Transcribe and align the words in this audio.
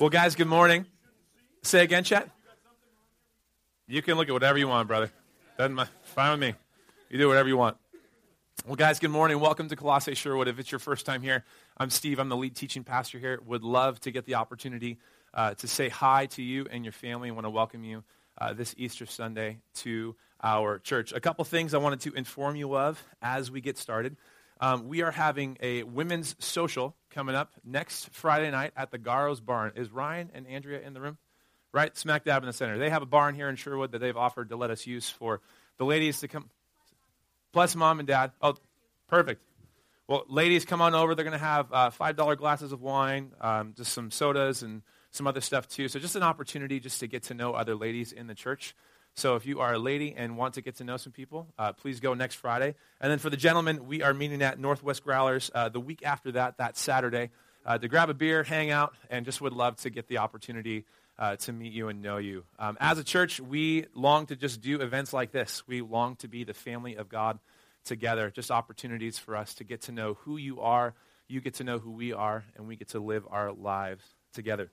Well, 0.00 0.08
guys, 0.08 0.34
good 0.34 0.46
morning. 0.46 0.86
Say 1.62 1.82
again, 1.82 2.04
Chet. 2.04 2.26
You 3.86 4.00
can 4.00 4.14
look 4.14 4.30
at 4.30 4.32
whatever 4.32 4.56
you 4.56 4.66
want, 4.66 4.88
brother. 4.88 5.12
Doesn't 5.58 5.74
matter. 5.74 5.90
Fine 6.14 6.30
with 6.30 6.40
me. 6.40 6.54
You 7.10 7.18
do 7.18 7.28
whatever 7.28 7.50
you 7.50 7.58
want. 7.58 7.76
Well, 8.66 8.76
guys, 8.76 8.98
good 8.98 9.10
morning. 9.10 9.40
Welcome 9.40 9.68
to 9.68 9.76
Colossae 9.76 10.14
Sherwood. 10.14 10.48
If 10.48 10.58
it's 10.58 10.72
your 10.72 10.78
first 10.78 11.04
time 11.04 11.20
here, 11.20 11.44
I'm 11.76 11.90
Steve. 11.90 12.18
I'm 12.18 12.30
the 12.30 12.36
lead 12.38 12.56
teaching 12.56 12.82
pastor 12.82 13.18
here. 13.18 13.42
Would 13.44 13.62
love 13.62 14.00
to 14.00 14.10
get 14.10 14.24
the 14.24 14.36
opportunity 14.36 14.96
uh, 15.34 15.52
to 15.56 15.68
say 15.68 15.90
hi 15.90 16.24
to 16.28 16.42
you 16.42 16.66
and 16.70 16.82
your 16.82 16.92
family. 16.92 17.28
I 17.28 17.32
want 17.32 17.44
to 17.44 17.50
welcome 17.50 17.84
you 17.84 18.02
uh, 18.38 18.54
this 18.54 18.74
Easter 18.78 19.04
Sunday 19.04 19.58
to 19.80 20.16
our 20.42 20.78
church. 20.78 21.12
A 21.12 21.20
couple 21.20 21.44
things 21.44 21.74
I 21.74 21.78
wanted 21.78 22.00
to 22.00 22.14
inform 22.14 22.56
you 22.56 22.74
of 22.74 23.04
as 23.20 23.50
we 23.50 23.60
get 23.60 23.76
started. 23.76 24.16
Um, 24.62 24.88
we 24.88 25.02
are 25.02 25.10
having 25.10 25.58
a 25.60 25.82
women's 25.82 26.36
social 26.38 26.96
coming 27.10 27.34
up 27.34 27.52
next 27.64 28.10
Friday 28.10 28.50
night 28.50 28.72
at 28.76 28.90
the 28.90 28.98
Garros 28.98 29.44
Barn. 29.44 29.72
Is 29.76 29.90
Ryan 29.90 30.30
and 30.34 30.46
Andrea 30.46 30.80
in 30.80 30.94
the 30.94 31.00
room? 31.00 31.18
Right, 31.72 31.96
smack 31.96 32.24
dab 32.24 32.42
in 32.42 32.46
the 32.46 32.52
center. 32.52 32.78
They 32.78 32.90
have 32.90 33.02
a 33.02 33.06
barn 33.06 33.34
here 33.34 33.48
in 33.48 33.56
Sherwood 33.56 33.92
that 33.92 33.98
they've 33.98 34.16
offered 34.16 34.48
to 34.48 34.56
let 34.56 34.70
us 34.70 34.86
use 34.86 35.08
for 35.08 35.40
the 35.78 35.84
ladies 35.84 36.20
to 36.20 36.28
come. 36.28 36.50
Plus, 37.52 37.76
mom 37.76 38.00
and 38.00 38.08
dad. 38.08 38.32
Oh, 38.42 38.54
perfect. 39.08 39.42
Well, 40.08 40.24
ladies, 40.28 40.64
come 40.64 40.80
on 40.80 40.94
over. 40.94 41.14
They're 41.14 41.24
going 41.24 41.38
to 41.38 41.44
have 41.44 41.72
uh, 41.72 41.90
$5 41.90 42.36
glasses 42.36 42.72
of 42.72 42.80
wine, 42.80 43.30
um, 43.40 43.74
just 43.76 43.92
some 43.92 44.10
sodas, 44.10 44.62
and 44.62 44.82
some 45.12 45.28
other 45.28 45.40
stuff 45.40 45.68
too. 45.68 45.86
So, 45.86 46.00
just 46.00 46.16
an 46.16 46.24
opportunity 46.24 46.80
just 46.80 46.98
to 47.00 47.06
get 47.06 47.24
to 47.24 47.34
know 47.34 47.52
other 47.52 47.76
ladies 47.76 48.10
in 48.10 48.26
the 48.26 48.34
church. 48.34 48.74
So 49.14 49.36
if 49.36 49.44
you 49.44 49.60
are 49.60 49.74
a 49.74 49.78
lady 49.78 50.14
and 50.16 50.36
want 50.36 50.54
to 50.54 50.62
get 50.62 50.76
to 50.76 50.84
know 50.84 50.96
some 50.96 51.12
people, 51.12 51.46
uh, 51.58 51.72
please 51.72 52.00
go 52.00 52.14
next 52.14 52.36
Friday. 52.36 52.74
And 53.00 53.10
then 53.10 53.18
for 53.18 53.28
the 53.28 53.36
gentlemen, 53.36 53.86
we 53.86 54.02
are 54.02 54.14
meeting 54.14 54.40
at 54.42 54.58
Northwest 54.58 55.04
Growlers 55.04 55.50
uh, 55.54 55.68
the 55.68 55.80
week 55.80 56.02
after 56.04 56.32
that, 56.32 56.58
that 56.58 56.76
Saturday, 56.76 57.30
uh, 57.66 57.76
to 57.76 57.88
grab 57.88 58.08
a 58.08 58.14
beer, 58.14 58.42
hang 58.42 58.70
out, 58.70 58.94
and 59.10 59.26
just 59.26 59.40
would 59.40 59.52
love 59.52 59.76
to 59.76 59.90
get 59.90 60.08
the 60.08 60.18
opportunity 60.18 60.84
uh, 61.18 61.36
to 61.36 61.52
meet 61.52 61.72
you 61.72 61.88
and 61.88 62.00
know 62.00 62.16
you. 62.16 62.44
Um, 62.58 62.78
as 62.80 62.98
a 62.98 63.04
church, 63.04 63.40
we 63.40 63.86
long 63.94 64.26
to 64.26 64.36
just 64.36 64.62
do 64.62 64.80
events 64.80 65.12
like 65.12 65.32
this. 65.32 65.62
We 65.66 65.82
long 65.82 66.16
to 66.16 66.28
be 66.28 66.44
the 66.44 66.54
family 66.54 66.96
of 66.96 67.10
God 67.10 67.38
together, 67.84 68.30
just 68.30 68.50
opportunities 68.50 69.18
for 69.18 69.36
us 69.36 69.54
to 69.54 69.64
get 69.64 69.82
to 69.82 69.92
know 69.92 70.14
who 70.22 70.38
you 70.38 70.60
are, 70.60 70.94
you 71.28 71.40
get 71.40 71.54
to 71.54 71.64
know 71.64 71.78
who 71.78 71.90
we 71.90 72.12
are, 72.12 72.44
and 72.56 72.66
we 72.66 72.76
get 72.76 72.88
to 72.88 73.00
live 73.00 73.24
our 73.30 73.52
lives 73.52 74.04
together. 74.32 74.70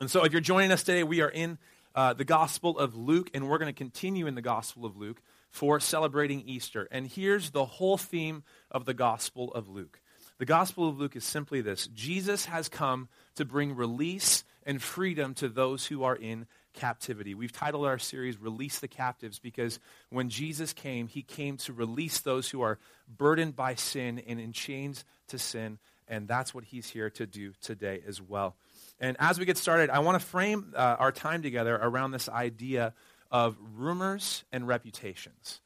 And 0.00 0.10
so 0.10 0.24
if 0.24 0.32
you're 0.32 0.40
joining 0.40 0.72
us 0.72 0.82
today, 0.82 1.04
we 1.04 1.20
are 1.20 1.28
in 1.28 1.58
uh, 1.94 2.12
the 2.14 2.24
Gospel 2.24 2.78
of 2.78 2.96
Luke, 2.96 3.30
and 3.34 3.48
we're 3.48 3.58
going 3.58 3.72
to 3.72 3.78
continue 3.78 4.26
in 4.26 4.34
the 4.34 4.42
Gospel 4.42 4.84
of 4.84 4.96
Luke 4.96 5.20
for 5.50 5.80
celebrating 5.80 6.42
Easter. 6.42 6.88
And 6.90 7.06
here's 7.06 7.50
the 7.50 7.64
whole 7.64 7.96
theme 7.96 8.44
of 8.70 8.84
the 8.84 8.94
Gospel 8.94 9.52
of 9.52 9.68
Luke. 9.68 10.00
The 10.38 10.46
Gospel 10.46 10.88
of 10.88 10.98
Luke 10.98 11.16
is 11.16 11.24
simply 11.24 11.60
this 11.60 11.86
Jesus 11.88 12.46
has 12.46 12.68
come 12.68 13.08
to 13.34 13.44
bring 13.44 13.76
release 13.76 14.44
and 14.64 14.80
freedom 14.80 15.34
to 15.34 15.48
those 15.48 15.86
who 15.86 16.04
are 16.04 16.16
in 16.16 16.46
captivity. 16.72 17.34
We've 17.34 17.52
titled 17.52 17.86
our 17.86 17.98
series 17.98 18.38
Release 18.38 18.78
the 18.78 18.88
Captives 18.88 19.38
because 19.38 19.80
when 20.10 20.28
Jesus 20.28 20.72
came, 20.72 21.08
he 21.08 21.22
came 21.22 21.56
to 21.58 21.72
release 21.72 22.20
those 22.20 22.48
who 22.48 22.62
are 22.62 22.78
burdened 23.08 23.56
by 23.56 23.74
sin 23.74 24.22
and 24.26 24.38
in 24.40 24.52
chains 24.52 25.04
to 25.28 25.38
sin. 25.38 25.78
And 26.08 26.26
that's 26.26 26.54
what 26.54 26.64
he's 26.64 26.88
here 26.88 27.10
to 27.10 27.26
do 27.26 27.52
today 27.60 28.00
as 28.06 28.20
well. 28.20 28.56
And 29.00 29.16
as 29.18 29.38
we 29.38 29.46
get 29.46 29.56
started, 29.56 29.90
I 29.90 30.00
want 30.00 30.20
to 30.20 30.26
frame 30.26 30.74
uh, 30.76 30.96
our 30.98 31.10
time 31.10 31.42
together 31.42 31.74
around 31.74 32.10
this 32.10 32.28
idea 32.28 32.92
of 33.30 33.56
rumors 33.76 34.44
and 34.52 34.68
reputations. 34.68 35.60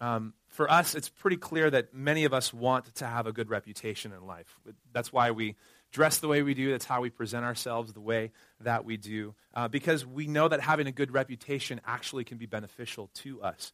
Um, 0.00 0.34
for 0.48 0.70
us, 0.70 0.94
it's 0.94 1.08
pretty 1.08 1.36
clear 1.36 1.70
that 1.70 1.94
many 1.94 2.24
of 2.24 2.34
us 2.34 2.52
want 2.52 2.92
to 2.96 3.06
have 3.06 3.26
a 3.26 3.32
good 3.32 3.48
reputation 3.48 4.12
in 4.12 4.26
life. 4.26 4.58
That's 4.92 5.12
why 5.12 5.30
we 5.30 5.56
dress 5.92 6.18
the 6.18 6.28
way 6.28 6.42
we 6.42 6.54
do. 6.54 6.72
That's 6.72 6.84
how 6.84 7.00
we 7.00 7.10
present 7.10 7.44
ourselves 7.44 7.92
the 7.92 8.00
way 8.00 8.32
that 8.60 8.84
we 8.84 8.96
do. 8.96 9.34
Uh, 9.54 9.68
because 9.68 10.04
we 10.04 10.26
know 10.26 10.48
that 10.48 10.60
having 10.60 10.88
a 10.88 10.92
good 10.92 11.12
reputation 11.12 11.80
actually 11.86 12.24
can 12.24 12.38
be 12.38 12.46
beneficial 12.46 13.10
to 13.14 13.42
us. 13.42 13.72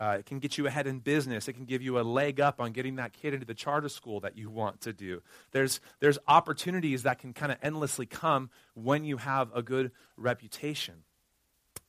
Uh, 0.00 0.16
it 0.20 0.26
can 0.26 0.38
get 0.38 0.56
you 0.56 0.66
ahead 0.66 0.86
in 0.86 1.00
business. 1.00 1.48
It 1.48 1.54
can 1.54 1.64
give 1.64 1.82
you 1.82 1.98
a 1.98 2.02
leg 2.02 2.40
up 2.40 2.60
on 2.60 2.70
getting 2.72 2.96
that 2.96 3.12
kid 3.12 3.34
into 3.34 3.46
the 3.46 3.54
charter 3.54 3.88
school 3.88 4.20
that 4.20 4.38
you 4.38 4.48
want 4.48 4.80
to 4.82 4.92
do. 4.92 5.22
There's, 5.50 5.80
there's 5.98 6.18
opportunities 6.28 7.02
that 7.02 7.18
can 7.18 7.32
kind 7.32 7.50
of 7.50 7.58
endlessly 7.62 8.06
come 8.06 8.50
when 8.74 9.04
you 9.04 9.16
have 9.16 9.50
a 9.54 9.62
good 9.62 9.90
reputation. 10.16 11.02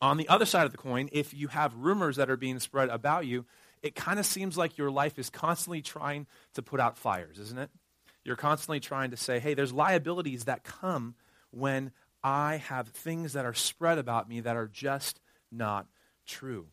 On 0.01 0.17
the 0.17 0.27
other 0.27 0.45
side 0.45 0.65
of 0.65 0.71
the 0.71 0.77
coin, 0.77 1.09
if 1.11 1.33
you 1.33 1.49
have 1.49 1.75
rumors 1.75 2.15
that 2.15 2.29
are 2.29 2.37
being 2.37 2.59
spread 2.59 2.89
about 2.89 3.27
you, 3.27 3.45
it 3.83 3.95
kind 3.95 4.19
of 4.19 4.25
seems 4.25 4.57
like 4.57 4.77
your 4.77 4.89
life 4.89 5.19
is 5.19 5.29
constantly 5.29 5.81
trying 5.81 6.25
to 6.55 6.61
put 6.61 6.79
out 6.79 6.97
fires, 6.97 7.37
isn't 7.37 7.59
it? 7.59 7.69
You're 8.23 8.35
constantly 8.35 8.79
trying 8.79 9.11
to 9.11 9.17
say, 9.17 9.39
hey, 9.39 9.53
there's 9.53 9.71
liabilities 9.71 10.45
that 10.45 10.63
come 10.63 11.15
when 11.51 11.91
I 12.23 12.57
have 12.57 12.87
things 12.87 13.33
that 13.33 13.45
are 13.45 13.53
spread 13.53 13.97
about 13.97 14.27
me 14.27 14.41
that 14.41 14.55
are 14.55 14.67
just 14.67 15.19
not 15.51 15.87
true. 16.25 16.67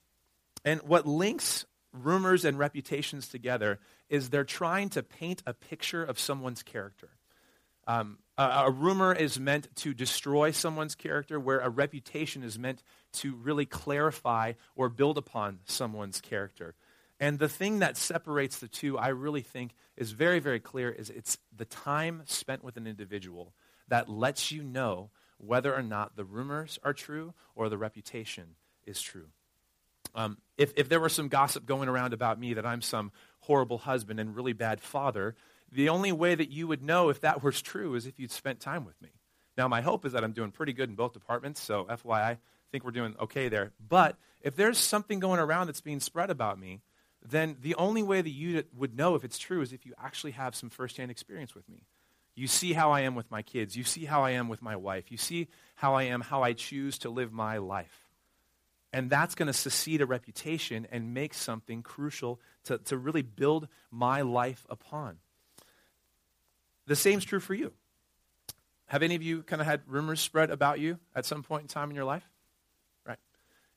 And 0.66 0.82
what 0.82 1.06
links 1.06 1.64
rumors 1.92 2.44
and 2.44 2.58
reputations 2.58 3.28
together 3.28 3.78
is 4.10 4.28
they're 4.28 4.44
trying 4.44 4.88
to 4.90 5.02
paint 5.02 5.42
a 5.46 5.54
picture 5.54 6.04
of 6.04 6.18
someone's 6.18 6.64
character. 6.64 7.10
Um, 7.86 8.18
a, 8.36 8.42
a, 8.42 8.70
rumor 8.70 9.14
is 9.14 9.38
meant 9.38 9.68
to 9.76 9.94
destroy 9.94 10.50
someone's 10.50 10.96
character, 10.96 11.38
where 11.38 11.60
a 11.60 11.70
reputation 11.70 12.42
is 12.42 12.58
meant 12.58 12.82
to 13.12 13.36
really 13.36 13.64
clarify 13.64 14.54
or 14.74 14.88
build 14.88 15.18
upon 15.18 15.60
someone's 15.66 16.20
character. 16.20 16.74
And 17.20 17.38
the 17.38 17.48
thing 17.48 17.78
that 17.78 17.96
separates 17.96 18.58
the 18.58 18.66
two, 18.66 18.98
I 18.98 19.08
really 19.08 19.42
think, 19.42 19.72
is 19.96 20.10
very, 20.10 20.40
very 20.40 20.58
clear 20.58 20.90
is 20.90 21.10
it's 21.10 21.38
the 21.56 21.64
time 21.64 22.22
spent 22.26 22.64
with 22.64 22.76
an 22.76 22.88
individual 22.88 23.54
that 23.86 24.08
lets 24.08 24.50
you 24.50 24.64
know 24.64 25.10
whether 25.38 25.72
or 25.72 25.82
not 25.82 26.16
the 26.16 26.24
rumors 26.24 26.80
are 26.82 26.92
true 26.92 27.34
or 27.54 27.68
the 27.68 27.78
reputation 27.78 28.56
is 28.84 29.00
true. 29.00 29.28
Um, 30.14 30.38
if, 30.56 30.72
if 30.76 30.88
there 30.88 31.00
were 31.00 31.08
some 31.08 31.28
gossip 31.28 31.66
going 31.66 31.88
around 31.88 32.12
about 32.12 32.38
me 32.40 32.54
that 32.54 32.66
I'm 32.66 32.82
some 32.82 33.12
horrible 33.40 33.78
husband 33.78 34.18
and 34.20 34.34
really 34.34 34.52
bad 34.52 34.80
father, 34.80 35.34
the 35.70 35.88
only 35.88 36.12
way 36.12 36.34
that 36.34 36.50
you 36.50 36.66
would 36.68 36.82
know 36.82 37.08
if 37.08 37.20
that 37.20 37.42
was 37.42 37.60
true 37.60 37.94
is 37.94 38.06
if 38.06 38.18
you'd 38.18 38.30
spent 38.30 38.60
time 38.60 38.84
with 38.84 39.00
me. 39.02 39.10
Now, 39.56 39.68
my 39.68 39.80
hope 39.80 40.04
is 40.04 40.12
that 40.12 40.22
I'm 40.22 40.32
doing 40.32 40.50
pretty 40.50 40.72
good 40.72 40.88
in 40.88 40.94
both 40.94 41.12
departments, 41.12 41.60
so 41.60 41.84
FYI, 41.84 42.20
I 42.20 42.38
think 42.70 42.84
we're 42.84 42.90
doing 42.90 43.14
okay 43.20 43.48
there. 43.48 43.72
But 43.86 44.16
if 44.42 44.54
there's 44.54 44.78
something 44.78 45.18
going 45.18 45.40
around 45.40 45.66
that's 45.66 45.80
being 45.80 46.00
spread 46.00 46.30
about 46.30 46.58
me, 46.58 46.82
then 47.24 47.56
the 47.60 47.74
only 47.76 48.02
way 48.02 48.20
that 48.20 48.30
you 48.30 48.64
would 48.76 48.96
know 48.96 49.14
if 49.14 49.24
it's 49.24 49.38
true 49.38 49.62
is 49.62 49.72
if 49.72 49.86
you 49.86 49.94
actually 49.98 50.32
have 50.32 50.54
some 50.54 50.70
firsthand 50.70 51.10
experience 51.10 51.54
with 51.54 51.68
me. 51.68 51.86
You 52.34 52.46
see 52.46 52.74
how 52.74 52.92
I 52.92 53.00
am 53.00 53.14
with 53.14 53.30
my 53.30 53.40
kids. 53.40 53.76
You 53.76 53.84
see 53.84 54.04
how 54.04 54.22
I 54.22 54.32
am 54.32 54.48
with 54.48 54.60
my 54.60 54.76
wife. 54.76 55.10
You 55.10 55.16
see 55.16 55.48
how 55.74 55.94
I 55.94 56.04
am, 56.04 56.20
how 56.20 56.42
I 56.42 56.52
choose 56.52 56.98
to 56.98 57.08
live 57.08 57.32
my 57.32 57.56
life. 57.58 58.05
And 58.96 59.10
that's 59.10 59.34
going 59.34 59.48
to 59.48 59.52
secede 59.52 60.00
a 60.00 60.06
reputation 60.06 60.86
and 60.90 61.12
make 61.12 61.34
something 61.34 61.82
crucial 61.82 62.40
to, 62.64 62.78
to 62.78 62.96
really 62.96 63.20
build 63.20 63.68
my 63.90 64.22
life 64.22 64.66
upon. 64.70 65.18
The 66.86 66.96
same's 66.96 67.26
true 67.26 67.40
for 67.40 67.52
you. 67.52 67.74
Have 68.86 69.02
any 69.02 69.14
of 69.14 69.22
you 69.22 69.42
kind 69.42 69.60
of 69.60 69.66
had 69.66 69.82
rumors 69.86 70.22
spread 70.22 70.48
about 70.48 70.80
you 70.80 70.98
at 71.14 71.26
some 71.26 71.42
point 71.42 71.60
in 71.64 71.68
time 71.68 71.90
in 71.90 71.94
your 71.94 72.06
life? 72.06 72.26
Right. 73.06 73.18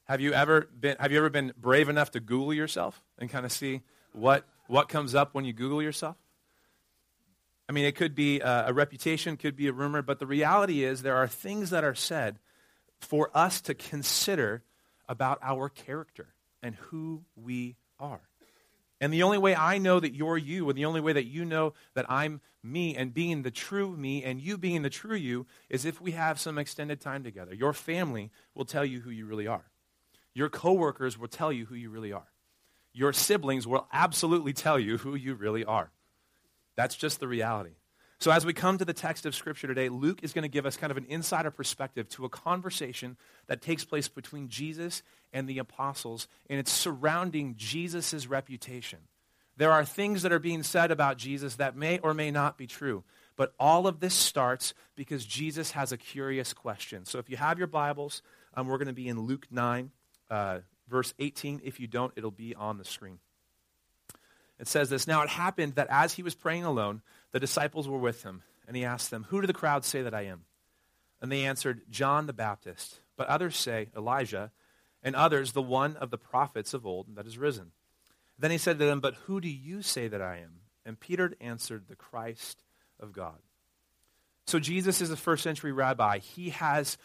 Have 0.05 0.21
you 0.21 0.31
ever 0.31 0.69
been 0.79 0.95
have 1.01 1.11
you 1.11 1.17
ever 1.17 1.29
been 1.29 1.51
brave 1.57 1.89
enough 1.89 2.11
to 2.11 2.21
Google 2.21 2.53
yourself 2.53 3.03
and 3.17 3.29
kind 3.29 3.45
of 3.45 3.51
see 3.51 3.81
what 4.13 4.47
what 4.67 4.87
comes 4.87 5.15
up 5.15 5.33
when 5.33 5.43
you 5.43 5.51
Google 5.51 5.81
yourself? 5.81 6.15
I 7.67 7.73
mean, 7.73 7.83
it 7.83 7.95
could 7.95 8.15
be 8.15 8.39
a, 8.39 8.67
a 8.67 8.73
reputation, 8.73 9.35
could 9.35 9.57
be 9.57 9.67
a 9.67 9.73
rumor, 9.73 10.01
but 10.01 10.19
the 10.19 10.27
reality 10.27 10.85
is 10.85 11.01
there 11.01 11.17
are 11.17 11.27
things 11.27 11.71
that 11.71 11.83
are 11.83 11.93
said 11.93 12.39
for 13.01 13.29
us 13.33 13.59
to 13.61 13.73
consider 13.73 14.63
about 15.09 15.39
our 15.41 15.67
character 15.67 16.27
and 16.63 16.75
who 16.75 17.23
we 17.35 17.75
are. 17.99 18.21
And 19.01 19.13
the 19.13 19.23
only 19.23 19.37
way 19.37 19.55
I 19.55 19.77
know 19.77 19.99
that 19.99 20.13
you're 20.13 20.37
you, 20.37 20.69
and 20.69 20.77
the 20.77 20.85
only 20.85 21.01
way 21.01 21.13
that 21.13 21.25
you 21.25 21.43
know 21.43 21.73
that 21.95 22.05
I'm 22.09 22.41
me 22.61 22.95
and 22.95 23.13
being 23.13 23.43
the 23.43 23.51
true 23.51 23.95
me 23.95 24.23
and 24.23 24.39
you 24.39 24.57
being 24.57 24.81
the 24.81 24.89
true 24.89 25.15
you, 25.15 25.45
is 25.69 25.85
if 25.85 25.99
we 25.99 26.11
have 26.11 26.39
some 26.39 26.57
extended 26.57 27.01
time 27.01 27.23
together. 27.23 27.53
Your 27.53 27.73
family 27.73 28.29
will 28.53 28.65
tell 28.65 28.85
you 28.85 29.01
who 29.01 29.09
you 29.09 29.25
really 29.25 29.47
are. 29.47 29.65
Your 30.33 30.49
coworkers 30.49 31.17
will 31.17 31.27
tell 31.27 31.51
you 31.51 31.65
who 31.65 31.75
you 31.75 31.89
really 31.89 32.11
are. 32.11 32.27
Your 32.93 33.13
siblings 33.13 33.65
will 33.65 33.87
absolutely 33.91 34.53
tell 34.53 34.77
you 34.77 34.97
who 34.97 35.15
you 35.15 35.33
really 35.33 35.63
are. 35.63 35.91
That's 36.75 36.95
just 36.95 37.19
the 37.19 37.27
reality. 37.27 37.75
So, 38.21 38.31
as 38.31 38.45
we 38.45 38.51
come 38.51 38.77
to 38.77 38.83
the 38.83 38.91
text 38.91 39.25
of 39.25 39.33
Scripture 39.33 39.67
today, 39.67 39.87
Luke 39.87 40.19
is 40.23 40.33
going 40.33 40.43
to 40.43 40.49
give 40.49 40.65
us 40.65 40.75
kind 40.75 40.91
of 40.91 40.97
an 40.97 41.05
insider 41.07 41.51
perspective 41.51 42.09
to 42.09 42.25
a 42.25 42.29
conversation 42.29 43.15
that 43.47 43.61
takes 43.61 43.85
place 43.85 44.09
between 44.09 44.49
Jesus 44.49 45.03
and 45.31 45.47
the 45.47 45.59
apostles, 45.59 46.27
and 46.49 46.59
it's 46.59 46.71
surrounding 46.71 47.55
Jesus' 47.55 48.27
reputation. 48.27 48.99
There 49.55 49.71
are 49.71 49.85
things 49.85 50.23
that 50.23 50.33
are 50.33 50.39
being 50.39 50.63
said 50.63 50.91
about 50.91 51.17
Jesus 51.17 51.55
that 51.55 51.77
may 51.77 51.99
or 51.99 52.13
may 52.13 52.29
not 52.29 52.57
be 52.57 52.67
true, 52.67 53.05
but 53.37 53.53
all 53.57 53.87
of 53.87 54.01
this 54.01 54.15
starts 54.15 54.73
because 54.97 55.25
Jesus 55.25 55.71
has 55.71 55.93
a 55.93 55.97
curious 55.97 56.51
question. 56.51 57.05
So, 57.05 57.19
if 57.19 57.29
you 57.29 57.37
have 57.37 57.57
your 57.57 57.67
Bibles, 57.67 58.21
um, 58.53 58.67
we're 58.67 58.79
going 58.79 58.87
to 58.89 58.93
be 58.93 59.07
in 59.07 59.21
Luke 59.21 59.47
9, 59.49 59.91
uh, 60.29 60.59
verse 60.89 61.13
18. 61.19 61.61
If 61.63 61.79
you 61.79 61.87
don't, 61.87 62.11
it'll 62.17 62.31
be 62.31 62.53
on 62.53 62.79
the 62.79 62.85
screen. 62.85 63.19
It 64.59 64.67
says 64.67 64.89
this 64.89 65.07
Now 65.07 65.21
it 65.23 65.29
happened 65.29 65.75
that 65.75 65.87
as 65.89 66.13
he 66.13 66.23
was 66.23 66.35
praying 66.35 66.65
alone, 66.65 67.01
the 67.31 67.39
disciples 67.39 67.87
were 67.87 67.97
with 67.97 68.23
him, 68.23 68.43
and 68.67 68.75
he 68.75 68.83
asked 68.83 69.11
them, 69.11 69.25
Who 69.29 69.41
do 69.41 69.47
the 69.47 69.53
crowd 69.53 69.85
say 69.85 70.01
that 70.01 70.13
I 70.13 70.23
am? 70.23 70.45
And 71.21 71.31
they 71.31 71.45
answered, 71.45 71.81
John 71.89 72.27
the 72.27 72.33
Baptist. 72.33 72.99
But 73.17 73.27
others 73.27 73.57
say, 73.57 73.89
Elijah, 73.95 74.51
and 75.03 75.15
others, 75.15 75.51
the 75.51 75.61
one 75.61 75.97
of 75.97 76.09
the 76.09 76.17
prophets 76.17 76.73
of 76.73 76.85
old 76.85 77.15
that 77.15 77.27
is 77.27 77.37
risen. 77.37 77.71
Then 78.37 78.51
he 78.51 78.57
said 78.57 78.79
to 78.79 78.85
them, 78.85 78.99
But 79.01 79.15
who 79.25 79.41
do 79.41 79.49
you 79.49 79.81
say 79.81 80.07
that 80.07 80.21
I 80.21 80.37
am? 80.37 80.61
And 80.85 80.99
Peter 80.99 81.33
answered, 81.41 81.85
The 81.87 81.95
Christ 81.95 82.63
of 82.99 83.11
God. 83.11 83.39
So 84.47 84.59
Jesus 84.59 85.01
is 85.01 85.11
a 85.11 85.17
first 85.17 85.43
century 85.43 85.71
rabbi. 85.71 86.19
He 86.19 86.49
has 86.49 86.97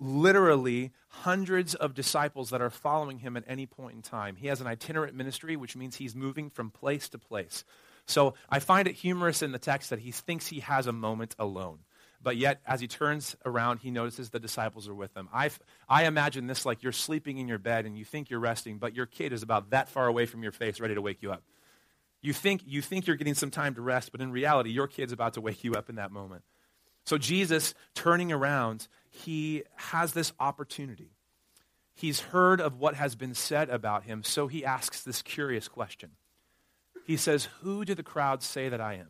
literally 0.00 0.92
hundreds 1.08 1.74
of 1.74 1.94
disciples 1.94 2.50
that 2.50 2.60
are 2.60 2.70
following 2.70 3.18
him 3.18 3.36
at 3.36 3.44
any 3.46 3.66
point 3.66 3.96
in 3.96 4.02
time. 4.02 4.36
He 4.36 4.46
has 4.46 4.60
an 4.60 4.66
itinerant 4.66 5.14
ministry, 5.14 5.56
which 5.56 5.76
means 5.76 5.96
he's 5.96 6.14
moving 6.14 6.50
from 6.50 6.70
place 6.70 7.08
to 7.10 7.18
place. 7.18 7.64
So 8.08 8.34
I 8.48 8.58
find 8.58 8.88
it 8.88 8.94
humorous 8.94 9.42
in 9.42 9.52
the 9.52 9.58
text 9.58 9.90
that 9.90 9.98
he 9.98 10.12
thinks 10.12 10.46
he 10.46 10.60
has 10.60 10.86
a 10.86 10.92
moment 10.92 11.36
alone. 11.38 11.80
But 12.20 12.36
yet, 12.36 12.60
as 12.66 12.80
he 12.80 12.88
turns 12.88 13.36
around, 13.44 13.78
he 13.78 13.90
notices 13.90 14.30
the 14.30 14.40
disciples 14.40 14.88
are 14.88 14.94
with 14.94 15.14
him. 15.16 15.28
I, 15.32 15.50
I 15.88 16.06
imagine 16.06 16.46
this 16.46 16.66
like 16.66 16.82
you're 16.82 16.90
sleeping 16.90 17.38
in 17.38 17.46
your 17.46 17.58
bed 17.58 17.84
and 17.84 17.96
you 17.96 18.04
think 18.04 18.30
you're 18.30 18.40
resting, 18.40 18.78
but 18.78 18.96
your 18.96 19.06
kid 19.06 19.32
is 19.32 19.42
about 19.42 19.70
that 19.70 19.88
far 19.88 20.08
away 20.08 20.26
from 20.26 20.42
your 20.42 20.50
face, 20.50 20.80
ready 20.80 20.94
to 20.94 21.02
wake 21.02 21.22
you 21.22 21.30
up. 21.30 21.42
You 22.20 22.32
think, 22.32 22.62
you 22.66 22.82
think 22.82 23.06
you're 23.06 23.14
getting 23.14 23.34
some 23.34 23.52
time 23.52 23.74
to 23.74 23.82
rest, 23.82 24.10
but 24.10 24.20
in 24.20 24.32
reality, 24.32 24.70
your 24.70 24.88
kid's 24.88 25.12
about 25.12 25.34
to 25.34 25.40
wake 25.40 25.62
you 25.62 25.74
up 25.74 25.88
in 25.88 25.96
that 25.96 26.10
moment. 26.10 26.42
So, 27.04 27.18
Jesus, 27.18 27.74
turning 27.94 28.32
around, 28.32 28.88
he 29.10 29.62
has 29.76 30.12
this 30.12 30.32
opportunity. 30.40 31.12
He's 31.94 32.20
heard 32.20 32.60
of 32.60 32.78
what 32.78 32.94
has 32.94 33.14
been 33.14 33.34
said 33.34 33.70
about 33.70 34.04
him, 34.04 34.22
so 34.24 34.48
he 34.48 34.64
asks 34.64 35.02
this 35.02 35.22
curious 35.22 35.68
question. 35.68 36.10
He 37.08 37.16
says, 37.16 37.48
Who 37.62 37.86
do 37.86 37.94
the 37.94 38.02
crowds 38.02 38.44
say 38.44 38.68
that 38.68 38.82
I 38.82 38.96
am? 38.96 39.08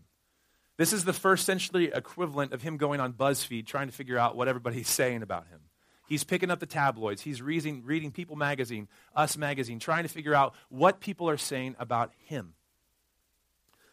This 0.76 0.92
is 0.92 1.04
the 1.04 1.12
first 1.12 1.44
century 1.44 1.90
equivalent 1.92 2.52
of 2.52 2.62
him 2.62 2.76
going 2.76 3.00
on 3.00 3.12
BuzzFeed 3.12 3.66
trying 3.66 3.88
to 3.88 3.92
figure 3.92 4.16
out 4.16 4.36
what 4.36 4.46
everybody's 4.46 4.88
saying 4.88 5.22
about 5.22 5.48
him. 5.48 5.58
He's 6.06 6.22
picking 6.22 6.48
up 6.48 6.60
the 6.60 6.66
tabloids. 6.66 7.22
He's 7.22 7.42
reading, 7.42 7.82
reading 7.84 8.12
People 8.12 8.36
Magazine, 8.36 8.86
Us 9.16 9.36
Magazine, 9.36 9.80
trying 9.80 10.04
to 10.04 10.08
figure 10.08 10.32
out 10.32 10.54
what 10.68 11.00
people 11.00 11.28
are 11.28 11.36
saying 11.36 11.74
about 11.80 12.12
him. 12.26 12.54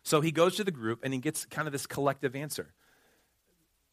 So 0.03 0.21
he 0.21 0.31
goes 0.31 0.55
to 0.57 0.63
the 0.63 0.69
group 0.69 0.99
and 1.03 1.11
he 1.11 1.19
gets 1.19 1.43
kind 1.45 1.67
of 1.67 1.71
this 1.71 1.87
collective 1.87 2.35
answer. 2.35 2.75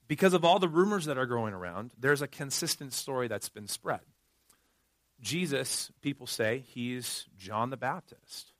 Because 0.08 0.34
of 0.34 0.44
all 0.44 0.58
the 0.58 0.68
rumors 0.68 1.06
that 1.06 1.16
are 1.16 1.24
going 1.24 1.54
around, 1.54 1.92
there's 1.98 2.20
a 2.20 2.28
consistent 2.28 2.92
story 2.92 3.28
that's 3.28 3.48
been 3.48 3.66
spread. 3.66 4.00
Jesus, 5.22 5.90
people 6.02 6.26
say, 6.26 6.64
he's 6.66 7.24
John 7.38 7.70
the 7.70 7.78
Baptist. 7.78 8.51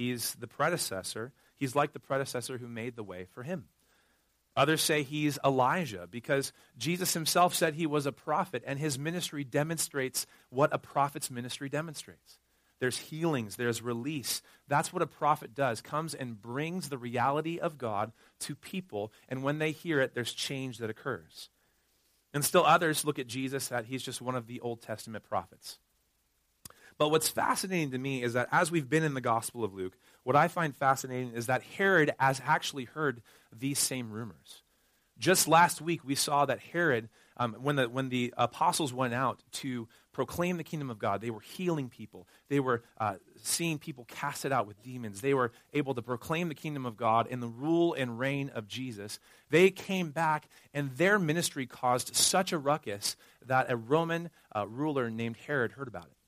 He's 0.00 0.34
the 0.34 0.46
predecessor 0.46 1.32
He's 1.60 1.76
like 1.76 1.92
the 1.92 2.00
predecessor 2.00 2.56
who 2.56 2.66
made 2.66 2.96
the 2.96 3.04
way 3.04 3.26
for 3.26 3.42
him. 3.42 3.66
Others 4.56 4.80
say 4.80 5.02
he's 5.02 5.38
Elijah 5.44 6.08
because 6.10 6.52
Jesus 6.78 7.12
himself 7.12 7.54
said 7.54 7.74
he 7.74 7.86
was 7.86 8.06
a 8.06 8.12
prophet, 8.12 8.64
and 8.66 8.78
his 8.78 8.98
ministry 8.98 9.44
demonstrates 9.44 10.26
what 10.48 10.74
a 10.74 10.78
prophet's 10.78 11.30
ministry 11.30 11.68
demonstrates. 11.68 12.38
There's 12.80 12.96
healings, 12.96 13.56
there's 13.56 13.82
release. 13.82 14.40
That's 14.68 14.90
what 14.90 15.02
a 15.02 15.06
prophet 15.06 15.54
does, 15.54 15.82
comes 15.82 16.14
and 16.14 16.40
brings 16.40 16.88
the 16.88 16.98
reality 16.98 17.58
of 17.58 17.76
God 17.76 18.10
to 18.40 18.56
people, 18.56 19.12
and 19.28 19.42
when 19.42 19.58
they 19.58 19.70
hear 19.70 20.00
it, 20.00 20.14
there's 20.14 20.32
change 20.32 20.78
that 20.78 20.90
occurs. 20.90 21.50
And 22.32 22.42
still 22.42 22.64
others 22.64 23.04
look 23.04 23.18
at 23.18 23.26
Jesus 23.26 23.68
that 23.68 23.84
he's 23.84 24.02
just 24.02 24.22
one 24.22 24.34
of 24.34 24.46
the 24.46 24.60
Old 24.60 24.80
Testament 24.80 25.24
prophets. 25.24 25.78
But 27.00 27.10
what's 27.10 27.30
fascinating 27.30 27.92
to 27.92 27.98
me 27.98 28.22
is 28.22 28.34
that 28.34 28.50
as 28.52 28.70
we've 28.70 28.90
been 28.90 29.04
in 29.04 29.14
the 29.14 29.22
Gospel 29.22 29.64
of 29.64 29.72
Luke, 29.72 29.96
what 30.22 30.36
I 30.36 30.48
find 30.48 30.76
fascinating 30.76 31.32
is 31.32 31.46
that 31.46 31.62
Herod 31.62 32.12
has 32.18 32.42
actually 32.44 32.84
heard 32.84 33.22
these 33.58 33.78
same 33.78 34.10
rumors. 34.10 34.62
Just 35.18 35.48
last 35.48 35.80
week, 35.80 36.04
we 36.04 36.14
saw 36.14 36.44
that 36.44 36.58
Herod, 36.58 37.08
um, 37.38 37.54
when, 37.54 37.76
the, 37.76 37.88
when 37.88 38.10
the 38.10 38.34
apostles 38.36 38.92
went 38.92 39.14
out 39.14 39.42
to 39.52 39.88
proclaim 40.12 40.58
the 40.58 40.62
kingdom 40.62 40.90
of 40.90 40.98
God, 40.98 41.22
they 41.22 41.30
were 41.30 41.40
healing 41.40 41.88
people. 41.88 42.28
They 42.50 42.60
were 42.60 42.82
uh, 42.98 43.14
seeing 43.42 43.78
people 43.78 44.04
casted 44.04 44.52
out 44.52 44.66
with 44.66 44.82
demons. 44.82 45.22
They 45.22 45.32
were 45.32 45.52
able 45.72 45.94
to 45.94 46.02
proclaim 46.02 46.50
the 46.50 46.54
kingdom 46.54 46.84
of 46.84 46.98
God 46.98 47.28
and 47.30 47.42
the 47.42 47.48
rule 47.48 47.94
and 47.94 48.18
reign 48.18 48.50
of 48.54 48.68
Jesus. 48.68 49.18
They 49.48 49.70
came 49.70 50.10
back, 50.10 50.50
and 50.74 50.90
their 50.98 51.18
ministry 51.18 51.64
caused 51.64 52.14
such 52.14 52.52
a 52.52 52.58
ruckus 52.58 53.16
that 53.46 53.70
a 53.70 53.76
Roman 53.78 54.28
uh, 54.54 54.68
ruler 54.68 55.08
named 55.08 55.38
Herod 55.46 55.72
heard 55.72 55.88
about 55.88 56.04
it. 56.04 56.19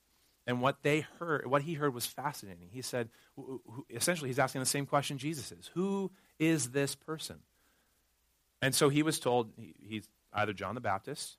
And 0.47 0.61
what 0.61 0.83
they 0.83 1.07
heard, 1.19 1.47
what 1.47 1.63
he 1.63 1.75
heard 1.75 1.95
was 1.95 2.07
fascinating. 2.07 2.69
He 2.73 2.83
said, 2.83 3.11
essentially, 3.89 4.29
he's 4.29 4.39
asking 4.39 4.61
the 4.61 4.67
same 4.67 4.87
question 4.87 5.19
Jesus 5.19 5.53
is 5.53 5.71
Who 5.75 6.11
is 6.39 6.71
this 6.71 6.95
person? 6.95 7.39
And 8.61 8.75
so 8.75 8.89
he 8.89 9.03
was 9.03 9.19
told 9.19 9.53
he's 9.57 10.09
either 10.33 10.53
John 10.53 10.75
the 10.75 10.81
Baptist, 10.81 11.37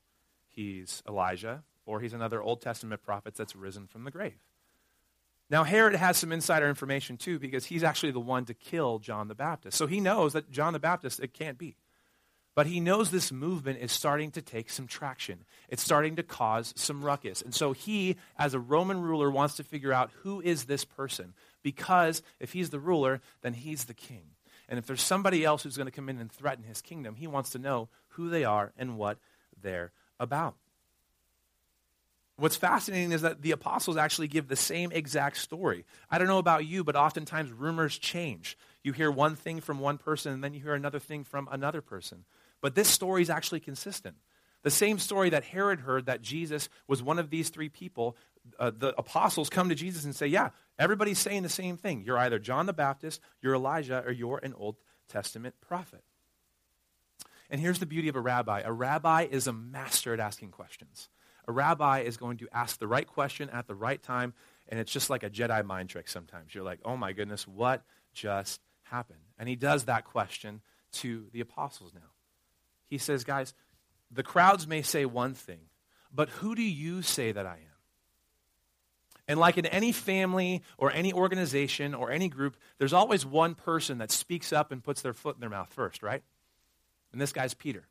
he's 0.49 1.01
Elijah, 1.07 1.63
or 1.85 1.99
he's 1.99 2.13
another 2.13 2.41
Old 2.41 2.61
Testament 2.61 3.01
prophet 3.01 3.35
that's 3.35 3.55
risen 3.55 3.87
from 3.87 4.03
the 4.03 4.11
grave. 4.11 4.39
Now, 5.49 5.63
Herod 5.63 5.95
has 5.95 6.17
some 6.17 6.31
insider 6.31 6.67
information 6.67 7.17
too 7.17 7.39
because 7.39 7.65
he's 7.65 7.83
actually 7.83 8.11
the 8.11 8.19
one 8.19 8.45
to 8.45 8.53
kill 8.53 8.99
John 8.99 9.27
the 9.27 9.35
Baptist. 9.35 9.77
So 9.77 9.87
he 9.87 9.99
knows 9.99 10.33
that 10.33 10.49
John 10.49 10.73
the 10.73 10.79
Baptist, 10.79 11.19
it 11.19 11.33
can't 11.33 11.57
be. 11.57 11.75
But 12.55 12.67
he 12.67 12.79
knows 12.79 13.09
this 13.09 13.31
movement 13.31 13.79
is 13.79 13.91
starting 13.91 14.29
to 14.31 14.41
take 14.41 14.69
some 14.69 14.85
traction. 14.85 15.43
It's 15.69 15.81
starting 15.81 16.15
to 16.17 16.23
cause 16.23 16.73
some 16.77 17.03
ruckus. 17.03 17.41
And 17.41 17.53
so 17.53 17.71
he, 17.71 18.15
as 18.37 18.53
a 18.53 18.59
Roman 18.59 19.01
ruler, 19.01 19.31
wants 19.31 19.55
to 19.55 19.63
figure 19.63 19.91
out 19.91 20.11
who 20.21 20.39
is 20.39 20.65
this 20.65 20.85
person. 20.85 21.33
Because 21.63 22.21
if 22.39 22.53
he's 22.53 22.69
the 22.69 22.79
ruler, 22.79 23.21
then 23.41 23.53
he's 23.53 23.85
the 23.85 23.95
king. 23.95 24.23
And 24.69 24.77
if 24.77 24.85
there's 24.85 25.01
somebody 25.01 25.43
else 25.43 25.63
who's 25.63 25.77
going 25.77 25.87
to 25.87 25.91
come 25.91 26.09
in 26.09 26.19
and 26.19 26.31
threaten 26.31 26.63
his 26.63 26.81
kingdom, 26.81 27.15
he 27.15 27.27
wants 27.27 27.49
to 27.51 27.59
know 27.59 27.89
who 28.09 28.29
they 28.29 28.43
are 28.43 28.71
and 28.77 28.97
what 28.97 29.17
they're 29.61 29.91
about. 30.19 30.55
What's 32.37 32.55
fascinating 32.55 33.11
is 33.11 33.21
that 33.21 33.41
the 33.41 33.51
apostles 33.51 33.97
actually 33.97 34.27
give 34.27 34.47
the 34.47 34.55
same 34.55 34.91
exact 34.91 35.37
story. 35.37 35.85
I 36.09 36.17
don't 36.17 36.27
know 36.27 36.39
about 36.39 36.65
you, 36.65 36.83
but 36.83 36.95
oftentimes 36.95 37.51
rumors 37.51 37.97
change. 37.97 38.57
You 38.83 38.91
hear 38.91 39.11
one 39.11 39.35
thing 39.35 39.61
from 39.61 39.79
one 39.79 39.97
person, 39.97 40.33
and 40.33 40.43
then 40.43 40.53
you 40.53 40.59
hear 40.59 40.73
another 40.73 40.99
thing 40.99 41.23
from 41.23 41.47
another 41.51 41.81
person. 41.81 42.25
But 42.63 42.75
this 42.75 42.87
story 42.87 43.21
is 43.21 43.29
actually 43.29 43.59
consistent. 43.59 44.15
The 44.63 44.71
same 44.71 44.97
story 44.97 45.29
that 45.31 45.43
Herod 45.43 45.81
heard 45.81 46.05
that 46.05 46.21
Jesus 46.21 46.69
was 46.87 47.03
one 47.03 47.19
of 47.19 47.29
these 47.29 47.49
three 47.49 47.67
people, 47.67 48.15
uh, 48.57 48.71
the 48.75 48.97
apostles 48.97 49.49
come 49.49 49.67
to 49.67 49.75
Jesus 49.75 50.05
and 50.05 50.15
say, 50.15 50.27
Yeah, 50.27 50.51
everybody's 50.79 51.19
saying 51.19 51.43
the 51.43 51.49
same 51.49 51.75
thing. 51.75 52.03
You're 52.05 52.17
either 52.17 52.39
John 52.39 52.65
the 52.65 52.71
Baptist, 52.71 53.19
you're 53.41 53.55
Elijah, 53.55 54.01
or 54.05 54.13
you're 54.13 54.39
an 54.41 54.53
Old 54.53 54.77
Testament 55.09 55.55
prophet. 55.59 56.05
And 57.49 57.59
here's 57.59 57.79
the 57.79 57.85
beauty 57.85 58.07
of 58.07 58.15
a 58.15 58.21
rabbi 58.21 58.61
a 58.61 58.71
rabbi 58.71 59.27
is 59.29 59.45
a 59.45 59.53
master 59.53 60.13
at 60.13 60.21
asking 60.21 60.51
questions. 60.51 61.09
A 61.45 61.51
rabbi 61.51 61.99
is 61.99 62.15
going 62.15 62.37
to 62.37 62.47
ask 62.53 62.79
the 62.79 62.87
right 62.87 63.05
question 63.05 63.49
at 63.49 63.67
the 63.67 63.75
right 63.75 64.01
time, 64.01 64.33
and 64.69 64.79
it's 64.79 64.93
just 64.93 65.09
like 65.09 65.23
a 65.23 65.29
Jedi 65.29 65.65
mind 65.65 65.89
trick 65.89 66.07
sometimes. 66.07 66.55
You're 66.55 66.63
like, 66.63 66.79
Oh 66.85 66.95
my 66.95 67.11
goodness, 67.11 67.45
what 67.45 67.83
just 68.13 68.61
happened? 68.83 69.19
And 69.37 69.49
he 69.49 69.57
does 69.57 69.83
that 69.83 70.05
question 70.05 70.61
to 70.93 71.27
the 71.33 71.41
apostles 71.41 71.91
now 71.93 72.12
he 72.93 72.99
says, 72.99 73.23
guys, 73.23 73.55
the 74.11 74.21
crowds 74.21 74.67
may 74.67 74.83
say 74.83 75.03
one 75.05 75.33
thing, 75.33 75.61
but 76.13 76.29
who 76.29 76.53
do 76.53 76.61
you 76.61 77.01
say 77.01 77.31
that 77.31 77.47
I 77.47 77.55
am? 77.55 77.73
And 79.27 79.39
like 79.39 79.57
in 79.57 79.65
any 79.65 79.91
family 79.91 80.61
or 80.77 80.91
any 80.91 81.11
organization 81.11 81.95
or 81.95 82.11
any 82.11 82.29
group, 82.29 82.55
there's 82.77 82.93
always 82.93 83.25
one 83.25 83.55
person 83.55 83.97
that 83.97 84.11
speaks 84.11 84.53
up 84.53 84.71
and 84.71 84.83
puts 84.83 85.01
their 85.01 85.13
foot 85.13 85.35
in 85.35 85.41
their 85.41 85.49
mouth 85.49 85.73
first, 85.73 86.03
right? 86.03 86.21
And 87.11 87.19
this 87.19 87.31
guy's 87.31 87.55
Peter. 87.55 87.87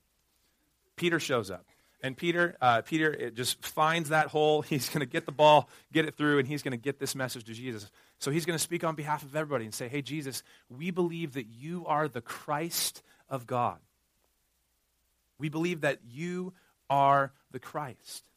Peter 0.94 1.18
shows 1.18 1.50
up. 1.50 1.66
And 2.00 2.16
Peter, 2.16 2.56
uh, 2.60 2.82
Peter 2.82 3.30
just 3.30 3.60
finds 3.66 4.10
that 4.10 4.28
hole. 4.28 4.62
He's 4.68 4.88
going 4.88 5.00
to 5.00 5.06
get 5.06 5.26
the 5.26 5.32
ball, 5.32 5.68
get 5.92 6.04
it 6.04 6.14
through, 6.14 6.38
and 6.38 6.46
he's 6.46 6.62
going 6.62 6.72
to 6.72 6.82
get 6.82 7.00
this 7.00 7.16
message 7.16 7.42
to 7.46 7.54
Jesus. 7.54 7.90
So 8.20 8.30
he's 8.30 8.44
going 8.44 8.56
to 8.56 8.62
speak 8.62 8.84
on 8.84 8.94
behalf 8.94 9.24
of 9.24 9.34
everybody 9.34 9.64
and 9.64 9.74
say, 9.74 9.88
Hey, 9.88 10.02
Jesus, 10.02 10.44
we 10.68 10.92
believe 10.92 11.34
that 11.34 11.46
you 11.46 11.86
are 11.86 12.06
the 12.06 12.20
Christ 12.20 13.02
of 13.28 13.48
God. 13.48 13.78
We 15.42 15.48
believe 15.48 15.80
that 15.80 15.98
you 16.08 16.54
are 16.88 17.32
the 17.50 17.58
Christ. 17.58 18.28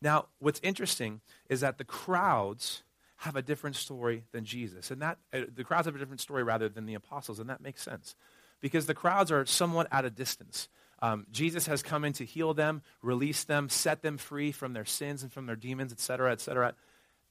Now, 0.00 0.26
what's 0.40 0.58
interesting 0.60 1.20
is 1.48 1.60
that 1.60 1.78
the 1.78 1.84
crowds 1.84 2.82
have 3.18 3.36
a 3.36 3.42
different 3.42 3.76
story 3.76 4.24
than 4.32 4.44
Jesus. 4.44 4.90
And 4.90 5.00
that 5.02 5.18
uh, 5.32 5.42
the 5.54 5.62
crowds 5.62 5.86
have 5.86 5.94
a 5.94 6.00
different 6.00 6.20
story 6.20 6.42
rather 6.42 6.68
than 6.68 6.84
the 6.84 6.94
apostles, 6.94 7.38
and 7.38 7.48
that 7.48 7.60
makes 7.60 7.80
sense. 7.80 8.16
Because 8.60 8.86
the 8.86 8.94
crowds 8.94 9.30
are 9.30 9.46
somewhat 9.46 9.86
at 9.92 10.04
a 10.04 10.10
distance. 10.10 10.68
Um, 11.00 11.28
Jesus 11.30 11.68
has 11.68 11.80
come 11.80 12.04
in 12.04 12.12
to 12.14 12.24
heal 12.24 12.54
them, 12.54 12.82
release 13.00 13.44
them, 13.44 13.68
set 13.68 14.02
them 14.02 14.18
free 14.18 14.50
from 14.50 14.72
their 14.72 14.84
sins 14.84 15.22
and 15.22 15.32
from 15.32 15.46
their 15.46 15.54
demons, 15.54 15.92
etc., 15.92 16.32
etc. 16.32 16.74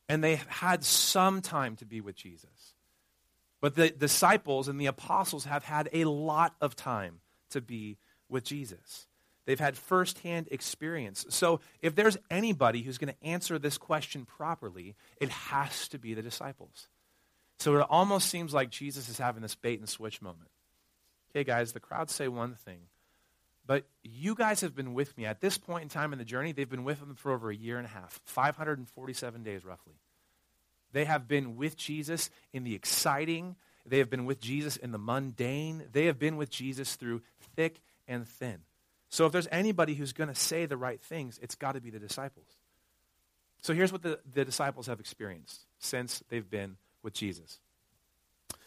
And 0.07 0.23
they 0.23 0.39
had 0.47 0.85
some 0.85 1.41
time 1.41 1.75
to 1.77 1.85
be 1.85 1.99
with 1.99 2.15
Jesus. 2.15 2.75
But 3.59 3.75
the 3.75 3.89
disciples 3.89 4.69
and 4.69 4.79
the 4.79 4.85
apostles 4.85 5.43
have 5.43 5.65
had 5.65 5.89
a 5.91 6.05
lot 6.05 6.55
of 6.61 6.77
time 6.77 7.19
to 7.49 7.59
be 7.59 7.97
with 8.31 8.43
Jesus. 8.43 9.07
They've 9.45 9.59
had 9.59 9.77
firsthand 9.77 10.47
experience. 10.51 11.25
So 11.29 11.59
if 11.81 11.95
there's 11.95 12.17
anybody 12.29 12.83
who's 12.83 12.97
going 12.97 13.13
to 13.13 13.27
answer 13.27 13.57
this 13.57 13.77
question 13.77 14.25
properly, 14.25 14.95
it 15.19 15.29
has 15.29 15.87
to 15.89 15.97
be 15.97 16.13
the 16.13 16.21
disciples. 16.21 16.87
So 17.59 17.77
it 17.77 17.85
almost 17.89 18.29
seems 18.29 18.53
like 18.53 18.69
Jesus 18.69 19.09
is 19.09 19.17
having 19.17 19.41
this 19.41 19.55
bait 19.55 19.79
and 19.79 19.89
switch 19.89 20.21
moment. 20.21 20.49
Okay, 21.31 21.43
guys, 21.43 21.73
the 21.73 21.79
crowds 21.79 22.13
say 22.13 22.27
one 22.27 22.55
thing, 22.55 22.79
But 23.65 23.85
you 24.03 24.35
guys 24.35 24.61
have 24.61 24.75
been 24.75 24.93
with 24.93 25.17
me. 25.17 25.25
At 25.25 25.41
this 25.41 25.57
point 25.57 25.83
in 25.83 25.89
time 25.89 26.13
in 26.13 26.19
the 26.19 26.25
journey, 26.25 26.51
they've 26.51 26.69
been 26.69 26.83
with 26.83 26.99
them 26.99 27.15
for 27.15 27.31
over 27.31 27.49
a 27.49 27.55
year 27.55 27.77
and 27.77 27.85
a 27.85 27.89
half, 27.89 28.19
547 28.25 29.43
days 29.43 29.63
roughly. 29.63 29.93
They 30.91 31.05
have 31.05 31.27
been 31.27 31.55
with 31.55 31.77
Jesus 31.77 32.29
in 32.51 32.63
the 32.63 32.75
exciting, 32.75 33.55
they 33.85 33.99
have 33.99 34.09
been 34.09 34.25
with 34.25 34.41
Jesus 34.41 34.75
in 34.75 34.91
the 34.91 34.97
mundane, 34.97 35.85
they 35.91 36.05
have 36.05 36.19
been 36.19 36.37
with 36.37 36.49
Jesus 36.49 36.95
through 36.95 37.21
thick 37.55 37.79
and 38.07 38.27
thin. 38.27 38.59
So 39.09 39.25
if 39.25 39.31
there's 39.31 39.47
anybody 39.51 39.93
who's 39.93 40.13
going 40.13 40.29
to 40.29 40.35
say 40.35 40.65
the 40.65 40.77
right 40.77 41.01
things, 41.01 41.39
it's 41.41 41.55
got 41.55 41.73
to 41.73 41.81
be 41.81 41.89
the 41.89 41.99
disciples. 41.99 42.47
So 43.61 43.73
here's 43.73 43.91
what 43.91 44.01
the, 44.01 44.19
the 44.33 44.45
disciples 44.45 44.87
have 44.87 44.99
experienced 44.99 45.65
since 45.79 46.23
they've 46.29 46.49
been 46.49 46.77
with 47.03 47.13
Jesus. 47.13 47.59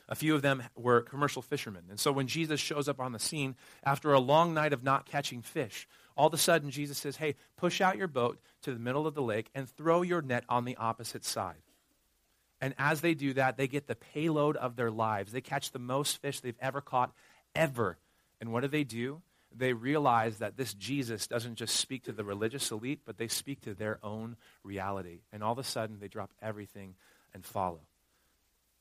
A 0.08 0.14
few 0.14 0.34
of 0.34 0.42
them 0.42 0.62
were 0.76 1.00
commercial 1.00 1.40
fishermen. 1.40 1.84
And 1.88 1.98
so 1.98 2.12
when 2.12 2.26
Jesus 2.26 2.60
shows 2.60 2.88
up 2.88 3.00
on 3.00 3.12
the 3.12 3.18
scene 3.18 3.56
after 3.82 4.12
a 4.12 4.20
long 4.20 4.52
night 4.52 4.72
of 4.72 4.82
not 4.82 5.06
catching 5.06 5.40
fish, 5.40 5.88
all 6.16 6.26
of 6.26 6.34
a 6.34 6.38
sudden 6.38 6.70
Jesus 6.70 6.98
says, 6.98 7.16
Hey, 7.16 7.36
push 7.56 7.80
out 7.80 7.96
your 7.96 8.06
boat 8.06 8.38
to 8.62 8.72
the 8.72 8.78
middle 8.78 9.06
of 9.06 9.14
the 9.14 9.22
lake 9.22 9.48
and 9.54 9.68
throw 9.68 10.02
your 10.02 10.20
net 10.20 10.44
on 10.48 10.64
the 10.64 10.76
opposite 10.76 11.24
side. 11.24 11.62
And 12.60 12.74
as 12.78 13.00
they 13.00 13.14
do 13.14 13.32
that, 13.34 13.56
they 13.56 13.66
get 13.66 13.86
the 13.86 13.96
payload 13.96 14.56
of 14.56 14.76
their 14.76 14.90
lives. 14.90 15.32
They 15.32 15.40
catch 15.40 15.72
the 15.72 15.78
most 15.78 16.20
fish 16.20 16.40
they've 16.40 16.54
ever 16.60 16.80
caught, 16.80 17.12
ever. 17.54 17.98
And 18.40 18.52
what 18.52 18.60
do 18.60 18.68
they 18.68 18.84
do? 18.84 19.22
They 19.56 19.72
realize 19.72 20.38
that 20.38 20.56
this 20.56 20.74
Jesus 20.74 21.26
doesn't 21.26 21.54
just 21.54 21.76
speak 21.76 22.04
to 22.04 22.12
the 22.12 22.24
religious 22.24 22.70
elite, 22.70 23.02
but 23.04 23.18
they 23.18 23.28
speak 23.28 23.60
to 23.62 23.74
their 23.74 23.98
own 24.02 24.36
reality. 24.64 25.20
And 25.32 25.42
all 25.42 25.52
of 25.52 25.58
a 25.58 25.64
sudden, 25.64 25.98
they 26.00 26.08
drop 26.08 26.32
everything 26.42 26.94
and 27.32 27.44
follow. 27.44 27.80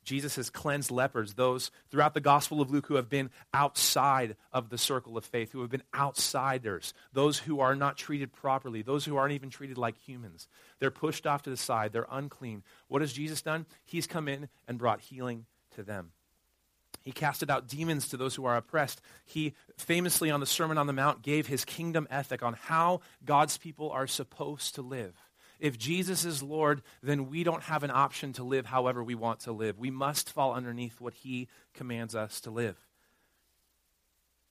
Jesus 0.04 0.36
has 0.36 0.50
cleansed 0.50 0.92
lepers, 0.92 1.34
those 1.34 1.72
throughout 1.90 2.14
the 2.14 2.20
Gospel 2.20 2.62
of 2.62 2.70
Luke 2.70 2.88
who 2.88 2.96
have 2.96 3.10
been 3.10 3.30
outside 3.54 4.36
of 4.52 4.70
the 4.70 4.78
circle 4.78 5.18
of 5.18 5.26
faith, 5.26 5.52
who 5.52 5.62
have 5.62 5.70
been 5.70 5.84
outsiders, 5.96 6.94
those 7.14 7.40
who 7.40 7.60
are 7.60 7.76
not 7.76 7.98
treated 7.98 8.34
properly, 8.34 8.82
those 8.82 9.06
who 9.06 9.16
aren't 9.16 9.34
even 9.34 9.50
treated 9.50 9.78
like 9.78 9.98
humans. 9.98 10.48
They're 10.80 10.92
pushed 10.92 11.26
off 11.26 11.44
to 11.44 11.50
the 11.50 11.58
side, 11.58 11.94
they're 11.94 12.08
unclean. 12.12 12.64
What 12.88 13.02
has 13.02 13.14
Jesus 13.14 13.42
done? 13.42 13.66
He's 13.86 14.08
come 14.08 14.28
in 14.28 14.50
and 14.68 14.78
brought 14.78 15.02
healing 15.02 15.46
to 15.76 15.84
them. 15.84 16.12
He 17.04 17.12
casted 17.12 17.52
out 17.52 17.68
demons 17.68 18.08
to 18.10 18.18
those 18.18 18.34
who 18.34 18.46
are 18.46 18.56
oppressed. 18.56 19.02
He 19.26 19.54
famously 19.78 20.32
on 20.32 20.40
the 20.40 20.46
Sermon 20.46 20.78
on 20.78 20.88
the 20.88 20.94
Mount 20.94 21.22
gave 21.22 21.48
his 21.48 21.66
kingdom 21.66 22.08
ethic 22.10 22.42
on 22.42 22.54
how 22.54 23.02
God's 23.26 23.58
people 23.58 23.92
are 23.92 24.08
supposed 24.08 24.76
to 24.76 24.82
live. 24.82 25.14
If 25.60 25.78
Jesus 25.78 26.26
is 26.26 26.42
Lord, 26.42 26.82
then 27.02 27.30
we 27.30 27.44
don't 27.44 27.64
have 27.64 27.84
an 27.84 27.92
option 27.92 28.34
to 28.34 28.44
live 28.44 28.66
however 28.66 29.04
we 29.04 29.16
want 29.16 29.42
to 29.42 29.52
live. 29.52 29.78
We 29.78 29.92
must 29.92 30.30
fall 30.30 30.54
underneath 30.54 31.00
what 31.00 31.14
he 31.14 31.50
commands 31.74 32.16
us 32.16 32.42
to 32.42 32.52
live. 32.52 32.78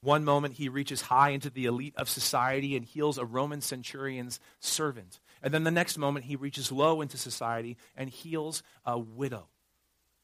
One 0.03 0.25
moment 0.25 0.55
he 0.55 0.69
reaches 0.69 1.03
high 1.03 1.31
into 1.31 1.49
the 1.49 1.67
elite 1.67 1.95
of 1.97 2.09
society 2.09 2.77
and 2.77 2.85
heals 2.85 3.19
a 3.19 3.25
Roman 3.25 3.61
centurion's 3.61 4.41
servant. 4.59 5.21
And 5.43 5.55
then 5.55 5.65
the 5.65 5.71
next 5.71 5.97
moment 5.97 6.25
he 6.25 6.37
reaches 6.37 6.73
low 6.73 7.01
into 7.01 7.17
society 7.17 7.77
and 7.97 8.11
heals 8.11 8.63
a 8.85 8.99
widow 8.99 9.47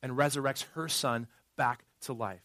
and 0.03 0.13
resurrects 0.13 0.65
her 0.75 0.89
son 0.89 1.27
back 1.57 1.85
to 2.03 2.13
life. 2.13 2.43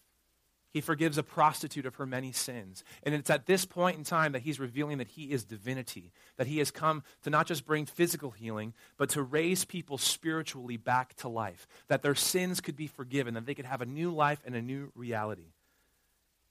He 0.73 0.81
forgives 0.81 1.19
a 1.19 1.23
prostitute 1.23 1.85
of 1.85 1.95
her 1.95 2.05
many 2.07 2.31
sins. 2.31 2.83
And 3.03 3.13
it's 3.13 3.29
at 3.29 3.45
this 3.45 3.63
point 3.63 3.97
in 3.97 4.03
time 4.03 4.31
that 4.31 4.41
he's 4.41 4.59
revealing 4.59 4.97
that 4.97 5.07
he 5.09 5.25
is 5.31 5.45
divinity, 5.45 6.11
that 6.37 6.47
he 6.47 6.57
has 6.57 6.71
come 6.71 7.03
to 7.21 7.29
not 7.29 7.45
just 7.45 7.63
bring 7.63 7.85
physical 7.85 8.31
healing, 8.31 8.73
but 8.97 9.09
to 9.09 9.21
raise 9.21 9.65
people 9.65 9.99
spiritually 9.99 10.77
back 10.77 11.13
to 11.17 11.29
life, 11.29 11.67
that 11.89 12.01
their 12.01 12.15
sins 12.15 12.59
could 12.59 12.75
be 12.75 12.87
forgiven, 12.87 13.35
that 13.35 13.45
they 13.45 13.53
could 13.53 13.65
have 13.65 13.81
a 13.81 13.85
new 13.85 14.09
life 14.09 14.41
and 14.45 14.55
a 14.55 14.61
new 14.63 14.91
reality. 14.95 15.53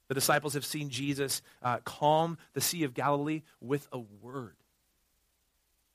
The 0.07 0.15
disciples 0.15 0.55
have 0.55 0.65
seen 0.65 0.89
Jesus 0.89 1.43
uh, 1.61 1.79
calm 1.85 2.39
the 2.53 2.61
Sea 2.61 2.85
of 2.85 2.95
Galilee 2.95 3.43
with 3.61 3.89
a 3.91 3.99
word. 3.99 4.55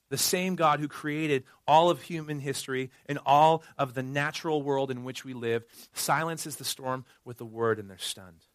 The 0.10 0.18
same 0.18 0.56
God 0.56 0.80
who 0.80 0.88
created 0.88 1.44
all 1.68 1.90
of 1.90 2.02
human 2.02 2.40
history 2.40 2.92
and 3.08 3.20
all 3.26 3.64
of 3.78 3.94
the 3.94 4.04
natural 4.04 4.62
world 4.62 4.90
in 4.90 5.04
which 5.04 5.26
we 5.26 5.34
live 5.34 5.64
silences 5.94 6.56
the 6.56 6.64
storm 6.64 7.06
with 7.26 7.42
a 7.42 7.46
word 7.46 7.78
and 7.78 7.90
they're 7.90 7.98
stunned. 7.98 8.46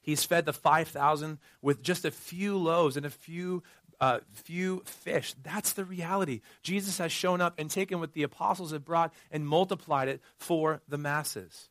He's 0.00 0.24
fed 0.24 0.44
the 0.44 0.52
5,000 0.52 1.38
with 1.62 1.82
just 1.82 2.04
a 2.04 2.10
few 2.10 2.58
loaves 2.58 2.96
and 2.96 3.06
a 3.06 3.10
few, 3.10 3.62
uh, 4.00 4.20
few 4.32 4.82
fish. 4.84 5.34
That's 5.42 5.72
the 5.72 5.84
reality. 5.84 6.42
Jesus 6.62 6.98
has 6.98 7.10
shown 7.10 7.40
up 7.40 7.54
and 7.58 7.70
taken 7.70 8.00
what 8.00 8.12
the 8.12 8.22
apostles 8.22 8.72
have 8.72 8.84
brought 8.84 9.14
and 9.30 9.46
multiplied 9.46 10.08
it 10.08 10.20
for 10.36 10.82
the 10.88 10.98
masses. 10.98 11.70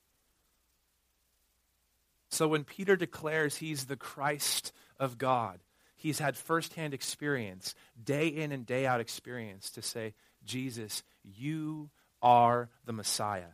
So 2.29 2.47
when 2.47 2.63
Peter 2.63 2.95
declares 2.95 3.57
he's 3.57 3.85
the 3.85 3.95
Christ 3.95 4.73
of 4.99 5.19
God, 5.19 5.59
he's 6.03 6.19
had 6.19 6.35
firsthand 6.35 6.93
experience, 6.93 7.73
day 8.03 8.27
in 8.27 8.51
and 8.51 8.65
day 8.65 8.85
out 8.85 8.99
experience, 8.99 9.71
to 9.71 9.81
say, 9.81 10.13
Jesus, 10.45 11.01
you 11.23 11.89
are 12.21 12.69
the 12.85 12.91
Messiah. 12.91 13.53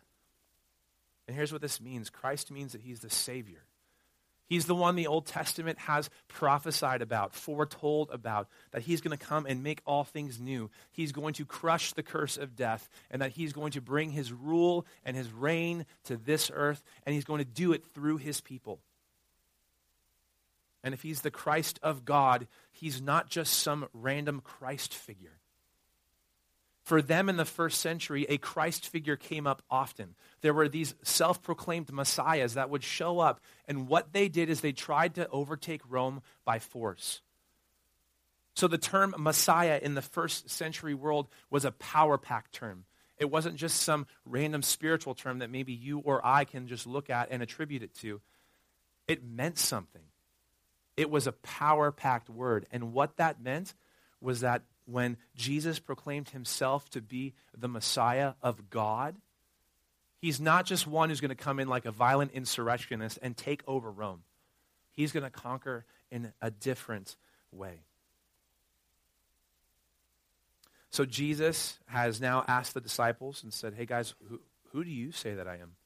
And 1.27 1.35
here's 1.35 1.53
what 1.53 1.61
this 1.61 1.79
means 1.79 2.09
Christ 2.09 2.51
means 2.51 2.71
that 2.71 2.81
he's 2.81 3.01
the 3.01 3.09
Savior. 3.09 3.63
He's 4.47 4.65
the 4.65 4.73
one 4.73 4.95
the 4.95 5.05
Old 5.05 5.27
Testament 5.27 5.77
has 5.77 6.09
prophesied 6.27 7.03
about, 7.03 7.35
foretold 7.35 8.09
about, 8.11 8.47
that 8.71 8.81
he's 8.81 8.99
going 8.99 9.15
to 9.15 9.23
come 9.23 9.45
and 9.45 9.61
make 9.61 9.83
all 9.85 10.03
things 10.03 10.39
new. 10.39 10.71
He's 10.91 11.11
going 11.11 11.35
to 11.35 11.45
crush 11.45 11.93
the 11.93 12.01
curse 12.01 12.35
of 12.35 12.55
death, 12.55 12.89
and 13.11 13.21
that 13.21 13.33
he's 13.33 13.53
going 13.53 13.73
to 13.73 13.81
bring 13.81 14.09
his 14.09 14.33
rule 14.33 14.87
and 15.05 15.15
his 15.15 15.31
reign 15.31 15.85
to 16.05 16.17
this 16.17 16.49
earth, 16.51 16.81
and 17.05 17.13
he's 17.13 17.25
going 17.25 17.37
to 17.37 17.45
do 17.45 17.73
it 17.73 17.85
through 17.93 18.17
his 18.17 18.41
people. 18.41 18.79
And 20.83 20.93
if 20.93 21.01
he's 21.01 21.21
the 21.21 21.31
Christ 21.31 21.79
of 21.83 22.05
God, 22.05 22.47
he's 22.71 23.01
not 23.01 23.29
just 23.29 23.53
some 23.55 23.87
random 23.93 24.41
Christ 24.41 24.93
figure. 24.93 25.39
For 26.83 27.01
them 27.01 27.29
in 27.29 27.37
the 27.37 27.45
first 27.45 27.81
century, 27.81 28.25
a 28.29 28.37
Christ 28.39 28.87
figure 28.87 29.15
came 29.15 29.45
up 29.45 29.61
often. 29.69 30.15
There 30.41 30.53
were 30.55 30.67
these 30.67 30.95
self 31.03 31.41
proclaimed 31.43 31.91
messiahs 31.91 32.55
that 32.55 32.69
would 32.71 32.83
show 32.83 33.19
up, 33.19 33.41
and 33.67 33.87
what 33.87 34.11
they 34.11 34.27
did 34.27 34.49
is 34.49 34.61
they 34.61 34.71
tried 34.71 35.15
to 35.15 35.29
overtake 35.29 35.81
Rome 35.87 36.21
by 36.45 36.57
force. 36.57 37.21
So 38.55 38.67
the 38.67 38.77
term 38.77 39.13
Messiah 39.17 39.79
in 39.81 39.93
the 39.93 40.01
first 40.01 40.49
century 40.49 40.93
world 40.95 41.27
was 41.49 41.63
a 41.63 41.71
power 41.71 42.17
pack 42.17 42.51
term. 42.51 42.85
It 43.19 43.29
wasn't 43.29 43.57
just 43.57 43.83
some 43.83 44.07
random 44.25 44.63
spiritual 44.63 45.13
term 45.13 45.39
that 45.39 45.51
maybe 45.51 45.73
you 45.73 45.99
or 45.99 46.25
I 46.25 46.45
can 46.45 46.67
just 46.67 46.87
look 46.87 47.09
at 47.09 47.27
and 47.29 47.43
attribute 47.43 47.83
it 47.83 47.93
to. 47.95 48.19
It 49.07 49.23
meant 49.23 49.57
something. 49.57 49.98
It 50.99 51.09
was 51.09 51.27
a 51.27 51.31
power 51.31 51.93
packed 51.93 52.29
word. 52.29 52.65
And 52.73 52.91
what 52.91 53.15
that 53.15 53.41
meant 53.41 53.73
was 54.19 54.41
that 54.41 54.63
when 54.83 55.15
Jesus 55.33 55.79
proclaimed 55.79 56.27
himself 56.27 56.89
to 56.89 56.99
be 56.99 57.35
the 57.57 57.69
Messiah 57.69 58.33
of 58.43 58.69
God, 58.69 59.15
he's 60.17 60.41
not 60.41 60.65
just 60.65 60.85
one 60.85 61.07
who's 61.07 61.21
going 61.21 61.29
to 61.29 61.35
come 61.35 61.57
in 61.57 61.69
like 61.69 61.85
a 61.85 61.91
violent 61.91 62.31
insurrectionist 62.33 63.17
and 63.21 63.37
take 63.37 63.63
over 63.65 63.89
Rome. 63.89 64.23
He's 64.91 65.13
going 65.13 65.23
to 65.23 65.29
conquer 65.29 65.85
in 66.11 66.33
a 66.41 66.51
different 66.51 67.15
way. 67.49 67.83
So 70.89 71.05
Jesus 71.05 71.79
has 71.85 72.19
now 72.19 72.43
asked 72.45 72.73
the 72.73 72.81
disciples 72.81 73.41
and 73.41 73.53
said, 73.53 73.73
Hey 73.73 73.85
guys, 73.85 74.15
who, 74.27 74.41
who 74.73 74.83
do 74.83 74.91
you 74.91 75.13
say 75.13 75.33
that 75.33 75.47
I 75.47 75.59
am? 75.59 75.77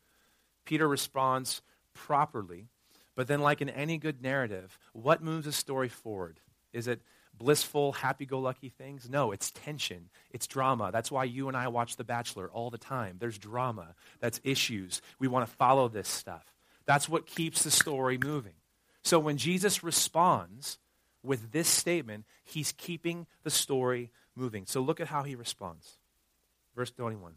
Peter 0.65 0.87
responds 0.87 1.61
properly 1.93 2.69
but 3.15 3.27
then, 3.27 3.41
like 3.41 3.61
in 3.61 3.69
any 3.69 3.97
good 3.97 4.21
narrative, 4.21 4.77
what 4.93 5.21
moves 5.21 5.47
a 5.47 5.51
story 5.51 5.89
forward? 5.89 6.39
Is 6.71 6.87
it 6.87 7.01
blissful, 7.37 7.93
happy 7.93 8.25
go 8.25 8.39
lucky 8.39 8.69
things? 8.69 9.09
No, 9.09 9.31
it's 9.31 9.51
tension, 9.51 10.09
it's 10.31 10.47
drama. 10.47 10.89
That's 10.91 11.11
why 11.11 11.25
you 11.25 11.47
and 11.47 11.57
I 11.57 11.67
watch 11.67 11.95
The 11.95 12.03
Bachelor 12.03 12.49
all 12.49 12.69
the 12.69 12.77
time. 12.77 13.17
There's 13.19 13.37
drama, 13.37 13.95
that's 14.19 14.39
issues. 14.43 15.01
We 15.19 15.27
want 15.27 15.47
to 15.47 15.55
follow 15.55 15.87
this 15.87 16.07
stuff. 16.07 16.45
That's 16.85 17.07
what 17.07 17.25
keeps 17.25 17.63
the 17.63 17.71
story 17.71 18.17
moving. 18.17 18.53
So 19.03 19.19
when 19.19 19.37
Jesus 19.37 19.83
responds 19.83 20.79
with 21.23 21.51
this 21.51 21.67
statement, 21.67 22.25
he's 22.43 22.71
keeping 22.73 23.27
the 23.43 23.49
story 23.49 24.11
moving. 24.35 24.65
So 24.65 24.81
look 24.81 24.99
at 24.99 25.07
how 25.07 25.23
he 25.23 25.35
responds. 25.35 25.97
Verse 26.75 26.91
21. 26.91 27.33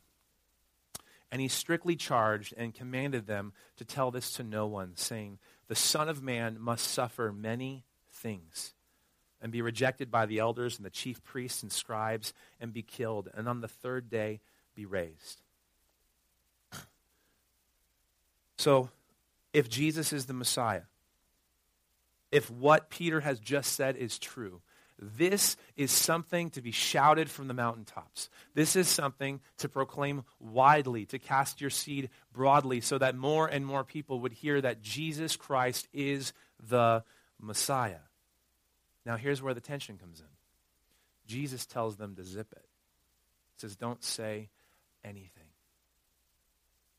And 1.36 1.40
he 1.42 1.48
strictly 1.48 1.96
charged 1.96 2.54
and 2.56 2.74
commanded 2.74 3.26
them 3.26 3.52
to 3.76 3.84
tell 3.84 4.10
this 4.10 4.32
to 4.32 4.42
no 4.42 4.66
one, 4.66 4.92
saying, 4.96 5.38
the 5.68 5.74
Son 5.74 6.08
of 6.08 6.22
Man 6.22 6.56
must 6.58 6.90
suffer 6.90 7.30
many 7.30 7.84
things 8.10 8.72
and 9.42 9.52
be 9.52 9.60
rejected 9.60 10.10
by 10.10 10.24
the 10.24 10.38
elders 10.38 10.78
and 10.78 10.86
the 10.86 10.88
chief 10.88 11.22
priests 11.22 11.62
and 11.62 11.70
scribes 11.70 12.32
and 12.58 12.72
be 12.72 12.80
killed, 12.80 13.28
and 13.34 13.50
on 13.50 13.60
the 13.60 13.68
third 13.68 14.08
day 14.08 14.40
be 14.74 14.86
raised. 14.86 15.42
So, 18.56 18.88
if 19.52 19.68
Jesus 19.68 20.14
is 20.14 20.24
the 20.24 20.32
Messiah, 20.32 20.84
if 22.32 22.50
what 22.50 22.88
Peter 22.88 23.20
has 23.20 23.40
just 23.40 23.74
said 23.74 23.94
is 23.96 24.18
true, 24.18 24.62
this 24.98 25.56
is 25.76 25.90
something 25.90 26.50
to 26.50 26.62
be 26.62 26.70
shouted 26.70 27.30
from 27.30 27.48
the 27.48 27.54
mountaintops. 27.54 28.30
This 28.54 28.76
is 28.76 28.88
something 28.88 29.40
to 29.58 29.68
proclaim 29.68 30.24
widely, 30.40 31.04
to 31.06 31.18
cast 31.18 31.60
your 31.60 31.70
seed 31.70 32.08
broadly, 32.32 32.80
so 32.80 32.96
that 32.98 33.14
more 33.14 33.46
and 33.46 33.66
more 33.66 33.84
people 33.84 34.20
would 34.20 34.32
hear 34.32 34.60
that 34.60 34.80
Jesus 34.80 35.36
Christ 35.36 35.86
is 35.92 36.32
the 36.68 37.04
Messiah. 37.40 38.00
Now, 39.04 39.16
here's 39.16 39.42
where 39.42 39.54
the 39.54 39.60
tension 39.60 39.98
comes 39.98 40.20
in 40.20 40.26
Jesus 41.26 41.66
tells 41.66 41.96
them 41.96 42.14
to 42.16 42.24
zip 42.24 42.52
it. 42.52 42.64
He 43.54 43.60
says, 43.60 43.76
Don't 43.76 44.02
say 44.02 44.48
anything. 45.04 45.30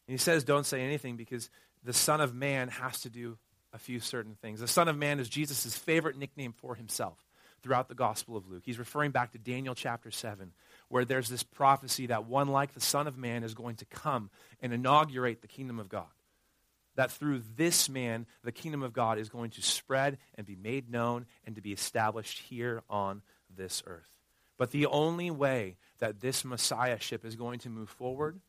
And 0.07 0.13
he 0.13 0.17
says, 0.17 0.43
Don't 0.43 0.67
say 0.67 0.81
anything 0.81 1.17
because 1.17 1.49
the 1.83 1.93
Son 1.93 2.21
of 2.21 2.35
Man 2.35 2.67
has 2.67 3.01
to 3.01 3.09
do 3.09 3.39
a 3.73 3.79
few 3.79 3.99
certain 3.99 4.35
things. 4.35 4.59
The 4.59 4.67
Son 4.67 4.87
of 4.87 4.95
Man 4.95 5.19
is 5.19 5.27
Jesus' 5.27 5.75
favorite 5.75 6.17
nickname 6.17 6.53
for 6.53 6.75
himself 6.75 7.26
throughout 7.61 7.87
the 7.87 7.95
Gospel 7.95 8.37
of 8.37 8.47
Luke. 8.49 8.63
He's 8.65 8.79
referring 8.79 9.11
back 9.11 9.31
to 9.31 9.37
Daniel 9.37 9.75
chapter 9.75 10.11
7, 10.11 10.51
where 10.89 11.05
there's 11.05 11.29
this 11.29 11.43
prophecy 11.43 12.07
that 12.07 12.25
one 12.25 12.47
like 12.47 12.73
the 12.73 12.79
Son 12.79 13.07
of 13.07 13.17
Man 13.17 13.43
is 13.43 13.53
going 13.53 13.75
to 13.77 13.85
come 13.85 14.29
and 14.61 14.73
inaugurate 14.73 15.41
the 15.41 15.47
kingdom 15.47 15.79
of 15.79 15.89
God. 15.89 16.05
That 16.95 17.11
through 17.11 17.43
this 17.55 17.89
man, 17.89 18.25
the 18.43 18.51
kingdom 18.51 18.81
of 18.81 18.93
God 18.93 19.19
is 19.19 19.29
going 19.29 19.51
to 19.51 19.61
spread 19.61 20.17
and 20.35 20.47
be 20.47 20.55
made 20.55 20.89
known 20.89 21.25
and 21.45 21.55
to 21.55 21.61
be 21.61 21.71
established 21.71 22.39
here 22.39 22.81
on 22.89 23.21
this 23.55 23.83
earth. 23.85 24.09
But 24.57 24.71
the 24.71 24.87
only 24.87 25.29
way 25.29 25.77
that 25.99 26.19
this 26.19 26.43
messiahship 26.43 27.23
is 27.23 27.35
going 27.35 27.59
to 27.59 27.69
move 27.69 27.89
forward, 27.89 28.39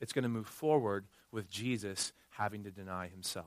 it's 0.00 0.12
going 0.12 0.24
to 0.24 0.28
move 0.28 0.46
forward 0.46 1.06
with 1.32 1.48
Jesus 1.48 2.12
having 2.30 2.64
to 2.64 2.70
deny 2.70 3.08
himself. 3.08 3.46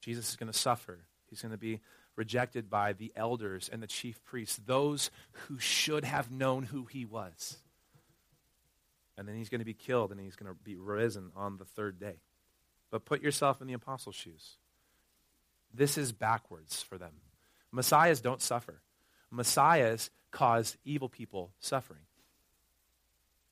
Jesus 0.00 0.30
is 0.30 0.36
going 0.36 0.50
to 0.50 0.58
suffer. 0.58 1.00
He's 1.28 1.42
going 1.42 1.52
to 1.52 1.58
be 1.58 1.80
rejected 2.16 2.68
by 2.68 2.92
the 2.92 3.12
elders 3.16 3.68
and 3.72 3.82
the 3.82 3.86
chief 3.86 4.22
priests, 4.24 4.60
those 4.66 5.10
who 5.32 5.58
should 5.58 6.04
have 6.04 6.30
known 6.30 6.64
who 6.64 6.84
he 6.84 7.04
was. 7.04 7.58
And 9.16 9.28
then 9.28 9.36
he's 9.36 9.48
going 9.48 9.60
to 9.60 9.64
be 9.66 9.74
killed 9.74 10.10
and 10.10 10.20
he's 10.20 10.36
going 10.36 10.50
to 10.52 10.58
be 10.64 10.76
risen 10.76 11.30
on 11.36 11.56
the 11.58 11.64
third 11.64 11.98
day. 12.00 12.16
But 12.90 13.04
put 13.04 13.22
yourself 13.22 13.60
in 13.60 13.66
the 13.66 13.74
apostles' 13.74 14.16
shoes. 14.16 14.56
This 15.72 15.96
is 15.96 16.12
backwards 16.12 16.82
for 16.82 16.98
them. 16.98 17.12
Messiahs 17.70 18.20
don't 18.20 18.42
suffer. 18.42 18.82
Messiahs 19.30 20.10
cause 20.30 20.76
evil 20.84 21.08
people 21.08 21.52
suffering. 21.60 22.00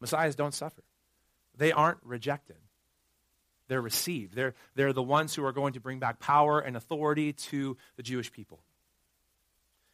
Messiahs 0.01 0.35
don't 0.35 0.55
suffer. 0.55 0.83
They 1.57 1.73
aren't 1.73 1.99
rejected. 2.03 2.57
They're 3.69 3.83
received. 3.83 4.35
They're, 4.35 4.55
they're 4.75 4.93
the 4.93 5.03
ones 5.03 5.35
who 5.35 5.45
are 5.45 5.53
going 5.53 5.75
to 5.75 5.81
bring 5.81 5.99
back 5.99 6.19
power 6.19 6.59
and 6.59 6.77
authority 6.77 7.33
to 7.35 7.77
the 7.97 8.03
Jewish 8.03 8.33
people. 8.33 8.61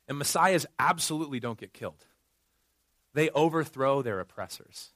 And 0.09 0.19
messiahs 0.19 0.67
absolutely 0.79 1.41
don't 1.41 1.59
get 1.59 1.73
killed, 1.73 2.05
they 3.13 3.31
overthrow 3.31 4.03
their 4.03 4.21
oppressors. 4.21 4.91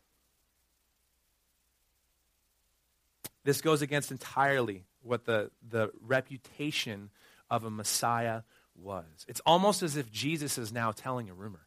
This 3.44 3.61
goes 3.62 3.80
against 3.80 4.11
entirely 4.11 4.85
what 5.02 5.25
the, 5.25 5.50
the 5.66 5.90
reputation 6.02 7.08
of 7.49 7.64
a 7.64 7.70
Messiah 7.70 8.42
was. 8.76 9.06
It's 9.26 9.40
almost 9.47 9.82
as 9.82 9.97
if 9.97 10.12
Jesus 10.12 10.58
is 10.58 10.70
now 10.70 10.92
telling 10.92 11.30
a 11.30 11.35
rumor 11.35 11.66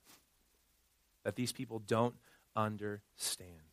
that 1.24 1.36
these 1.36 1.52
people 1.52 1.80
don't 1.80 2.14
understand. 2.56 3.71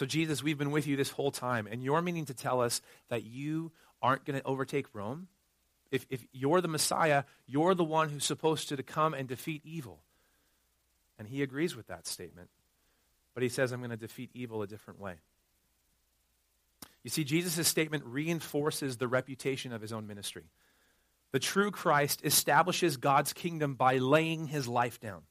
So, 0.00 0.06
Jesus, 0.06 0.42
we've 0.42 0.56
been 0.56 0.70
with 0.70 0.86
you 0.86 0.96
this 0.96 1.10
whole 1.10 1.30
time, 1.30 1.68
and 1.70 1.84
you're 1.84 2.00
meaning 2.00 2.24
to 2.24 2.32
tell 2.32 2.62
us 2.62 2.80
that 3.10 3.22
you 3.22 3.70
aren't 4.00 4.24
going 4.24 4.40
to 4.40 4.46
overtake 4.46 4.86
Rome? 4.94 5.28
If, 5.90 6.06
if 6.08 6.24
you're 6.32 6.62
the 6.62 6.68
Messiah, 6.68 7.24
you're 7.46 7.74
the 7.74 7.84
one 7.84 8.08
who's 8.08 8.24
supposed 8.24 8.70
to, 8.70 8.78
to 8.78 8.82
come 8.82 9.12
and 9.12 9.28
defeat 9.28 9.60
evil. 9.62 10.00
And 11.18 11.28
he 11.28 11.42
agrees 11.42 11.76
with 11.76 11.88
that 11.88 12.06
statement. 12.06 12.48
But 13.34 13.42
he 13.42 13.50
says, 13.50 13.72
I'm 13.72 13.80
going 13.80 13.90
to 13.90 13.96
defeat 13.98 14.30
evil 14.32 14.62
a 14.62 14.66
different 14.66 15.00
way. 15.00 15.16
You 17.02 17.10
see, 17.10 17.22
Jesus' 17.22 17.68
statement 17.68 18.04
reinforces 18.06 18.96
the 18.96 19.06
reputation 19.06 19.70
of 19.70 19.82
his 19.82 19.92
own 19.92 20.06
ministry. 20.06 20.44
The 21.32 21.40
true 21.40 21.70
Christ 21.70 22.22
establishes 22.24 22.96
God's 22.96 23.34
kingdom 23.34 23.74
by 23.74 23.98
laying 23.98 24.46
his 24.46 24.66
life 24.66 24.98
down. 24.98 25.24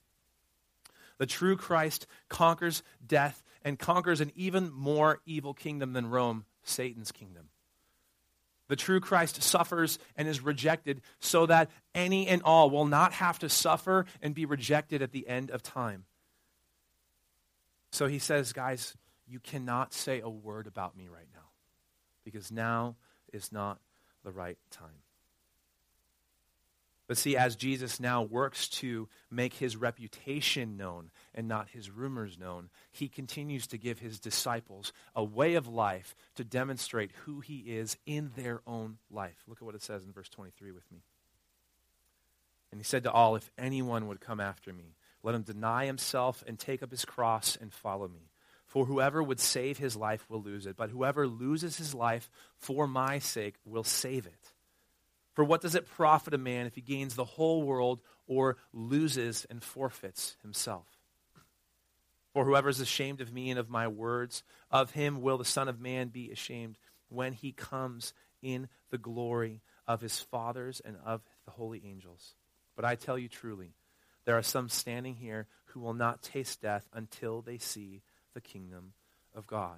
The 1.17 1.25
true 1.25 1.57
Christ 1.57 2.05
conquers 2.29 2.83
death 3.03 3.41
and 3.63 3.77
conquers 3.77 4.21
an 4.21 4.31
even 4.35 4.71
more 4.71 5.21
evil 5.25 5.53
kingdom 5.53 5.93
than 5.93 6.09
Rome, 6.09 6.45
Satan's 6.63 7.11
kingdom. 7.11 7.49
The 8.67 8.75
true 8.75 8.99
Christ 8.99 9.41
suffers 9.41 9.97
and 10.15 10.27
is 10.27 10.41
rejected 10.41 11.01
so 11.19 11.47
that 11.47 11.71
any 11.95 12.27
and 12.27 12.43
all 12.43 12.69
will 12.69 12.85
not 12.85 13.13
have 13.13 13.39
to 13.39 13.49
suffer 13.49 14.05
and 14.21 14.35
be 14.35 14.45
rejected 14.45 15.01
at 15.01 15.11
the 15.11 15.27
end 15.27 15.49
of 15.49 15.63
time. 15.63 16.05
So 17.91 18.05
he 18.05 18.19
says, 18.19 18.53
guys, 18.53 18.95
you 19.27 19.39
cannot 19.39 19.93
say 19.93 20.21
a 20.21 20.29
word 20.29 20.67
about 20.67 20.95
me 20.95 21.07
right 21.07 21.27
now 21.33 21.49
because 22.23 22.51
now 22.51 22.95
is 23.33 23.51
not 23.51 23.79
the 24.23 24.31
right 24.31 24.57
time. 24.69 25.01
But 27.09 27.17
see, 27.17 27.35
as 27.35 27.55
Jesus 27.55 27.99
now 27.99 28.21
works 28.21 28.67
to 28.69 29.09
make 29.31 29.55
his 29.55 29.75
reputation 29.75 30.77
known 30.77 31.09
and 31.33 31.47
not 31.47 31.69
his 31.69 31.89
rumors 31.89 32.37
known, 32.37 32.69
he 32.91 33.07
continues 33.07 33.65
to 33.65 33.79
give 33.79 33.97
his 33.97 34.19
disciples 34.19 34.93
a 35.15 35.23
way 35.23 35.55
of 35.55 35.67
life 35.67 36.15
to 36.35 36.43
demonstrate 36.43 37.11
who 37.25 37.39
he 37.39 37.61
is 37.61 37.97
in 38.05 38.29
their 38.35 38.61
own 38.67 38.99
life. 39.09 39.43
Look 39.47 39.57
at 39.57 39.65
what 39.65 39.73
it 39.73 39.81
says 39.81 40.03
in 40.03 40.11
verse 40.11 40.29
23 40.29 40.71
with 40.71 40.83
me. 40.91 40.99
And 42.71 42.79
he 42.79 42.85
said 42.85 43.01
to 43.05 43.11
all, 43.11 43.35
If 43.35 43.49
anyone 43.57 44.07
would 44.07 44.21
come 44.21 44.39
after 44.39 44.71
me, 44.71 44.93
let 45.23 45.33
him 45.33 45.41
deny 45.41 45.87
himself 45.87 46.43
and 46.45 46.59
take 46.59 46.83
up 46.83 46.91
his 46.91 47.05
cross 47.05 47.57
and 47.59 47.73
follow 47.73 48.07
me. 48.07 48.29
For 48.67 48.85
whoever 48.85 49.23
would 49.23 49.39
save 49.39 49.79
his 49.79 49.95
life 49.95 50.29
will 50.29 50.43
lose 50.43 50.67
it, 50.67 50.77
but 50.77 50.91
whoever 50.91 51.27
loses 51.27 51.77
his 51.77 51.95
life 51.95 52.29
for 52.55 52.85
my 52.85 53.17
sake 53.17 53.55
will 53.65 53.83
save 53.83 54.27
it. 54.27 54.53
For 55.39 55.45
what 55.45 55.61
does 55.61 55.73
it 55.73 55.85
profit 55.85 56.33
a 56.33 56.37
man 56.37 56.65
if 56.65 56.75
he 56.75 56.81
gains 56.81 57.15
the 57.15 57.23
whole 57.23 57.63
world 57.63 58.01
or 58.27 58.57
loses 58.73 59.47
and 59.49 59.63
forfeits 59.63 60.35
himself? 60.41 60.85
For 62.33 62.43
whoever 62.43 62.67
is 62.67 62.81
ashamed 62.81 63.21
of 63.21 63.31
me 63.31 63.49
and 63.49 63.57
of 63.57 63.69
my 63.69 63.87
words, 63.87 64.43
of 64.69 64.91
him 64.91 65.21
will 65.21 65.37
the 65.37 65.45
Son 65.45 65.69
of 65.69 65.79
Man 65.79 66.09
be 66.09 66.29
ashamed 66.29 66.77
when 67.07 67.31
he 67.31 67.53
comes 67.53 68.13
in 68.41 68.67
the 68.89 68.97
glory 68.97 69.61
of 69.87 70.01
his 70.01 70.19
fathers 70.19 70.81
and 70.83 70.97
of 71.05 71.21
the 71.45 71.51
holy 71.51 71.83
angels. 71.85 72.33
But 72.75 72.83
I 72.83 72.95
tell 72.95 73.17
you 73.17 73.29
truly, 73.29 73.71
there 74.25 74.37
are 74.37 74.43
some 74.43 74.67
standing 74.67 75.15
here 75.15 75.47
who 75.67 75.79
will 75.79 75.93
not 75.93 76.21
taste 76.21 76.61
death 76.61 76.85
until 76.91 77.41
they 77.41 77.59
see 77.59 78.01
the 78.33 78.41
kingdom 78.41 78.91
of 79.33 79.47
God. 79.47 79.77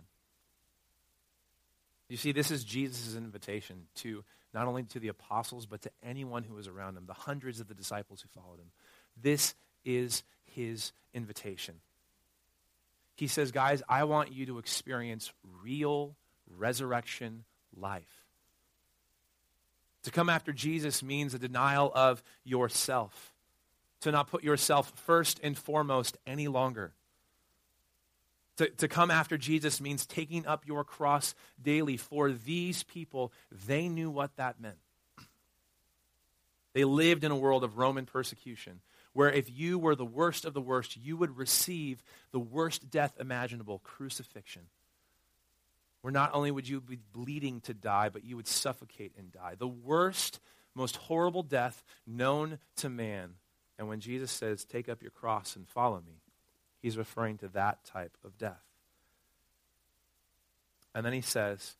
You 2.09 2.17
see, 2.17 2.31
this 2.31 2.49
is 2.49 2.63
Jesus' 2.63 3.15
invitation 3.15 3.83
to 3.97 4.23
not 4.53 4.67
only 4.67 4.83
to 4.83 4.99
the 4.99 5.07
apostles, 5.07 5.65
but 5.65 5.81
to 5.81 5.91
anyone 6.03 6.43
who 6.43 6.55
was 6.55 6.67
around 6.67 6.97
him, 6.97 7.05
the 7.05 7.13
hundreds 7.13 7.59
of 7.59 7.67
the 7.67 7.73
disciples 7.73 8.21
who 8.21 8.29
followed 8.39 8.59
him. 8.59 8.71
This 9.21 9.55
is 9.85 10.23
his 10.43 10.91
invitation. 11.13 11.75
He 13.15 13.27
says, 13.27 13.51
Guys, 13.51 13.83
I 13.87 14.03
want 14.03 14.31
you 14.31 14.45
to 14.47 14.57
experience 14.57 15.31
real 15.63 16.15
resurrection 16.57 17.43
life. 17.75 18.25
To 20.03 20.11
come 20.11 20.29
after 20.29 20.51
Jesus 20.51 21.03
means 21.03 21.33
a 21.33 21.39
denial 21.39 21.91
of 21.93 22.23
yourself, 22.43 23.33
to 24.01 24.11
not 24.11 24.29
put 24.29 24.43
yourself 24.43 24.91
first 25.05 25.39
and 25.43 25.57
foremost 25.57 26.17
any 26.25 26.47
longer 26.47 26.93
to, 28.61 28.69
to 28.69 28.87
come 28.87 29.09
after 29.09 29.39
Jesus 29.39 29.81
means 29.81 30.05
taking 30.05 30.45
up 30.45 30.67
your 30.67 30.83
cross 30.83 31.33
daily. 31.59 31.97
For 31.97 32.31
these 32.31 32.83
people, 32.83 33.33
they 33.67 33.89
knew 33.89 34.11
what 34.11 34.35
that 34.35 34.61
meant. 34.61 34.77
They 36.73 36.83
lived 36.83 37.23
in 37.23 37.31
a 37.31 37.35
world 37.35 37.63
of 37.63 37.79
Roman 37.79 38.05
persecution 38.05 38.81
where 39.13 39.31
if 39.31 39.49
you 39.49 39.79
were 39.79 39.95
the 39.95 40.05
worst 40.05 40.45
of 40.45 40.53
the 40.53 40.61
worst, 40.61 40.95
you 40.95 41.17
would 41.17 41.37
receive 41.37 42.03
the 42.31 42.39
worst 42.39 42.89
death 42.91 43.13
imaginable 43.19 43.79
crucifixion. 43.79 44.61
Where 46.01 46.13
not 46.13 46.31
only 46.33 46.51
would 46.51 46.69
you 46.69 46.79
be 46.81 46.99
bleeding 47.11 47.61
to 47.61 47.73
die, 47.73 48.09
but 48.09 48.23
you 48.23 48.35
would 48.35 48.47
suffocate 48.47 49.13
and 49.17 49.31
die. 49.31 49.55
The 49.57 49.67
worst, 49.67 50.39
most 50.75 50.95
horrible 50.95 51.43
death 51.43 51.83
known 52.05 52.59
to 52.77 52.89
man. 52.89 53.33
And 53.77 53.87
when 53.87 53.99
Jesus 53.99 54.31
says, 54.31 54.63
Take 54.63 54.87
up 54.87 55.01
your 55.01 55.11
cross 55.11 55.55
and 55.55 55.67
follow 55.67 56.01
me, 56.05 56.21
He's 56.81 56.97
referring 56.97 57.37
to 57.39 57.47
that 57.49 57.83
type 57.85 58.17
of 58.23 58.37
death. 58.37 58.63
And 60.93 61.05
then 61.05 61.13
he 61.13 61.21
says, 61.21 61.75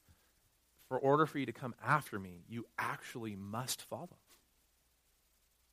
For 0.87 0.97
order 0.97 1.25
for 1.25 1.39
you 1.39 1.45
to 1.45 1.51
come 1.51 1.75
after 1.83 2.19
me, 2.19 2.43
you 2.47 2.65
actually 2.77 3.35
must 3.35 3.81
follow. 3.83 4.17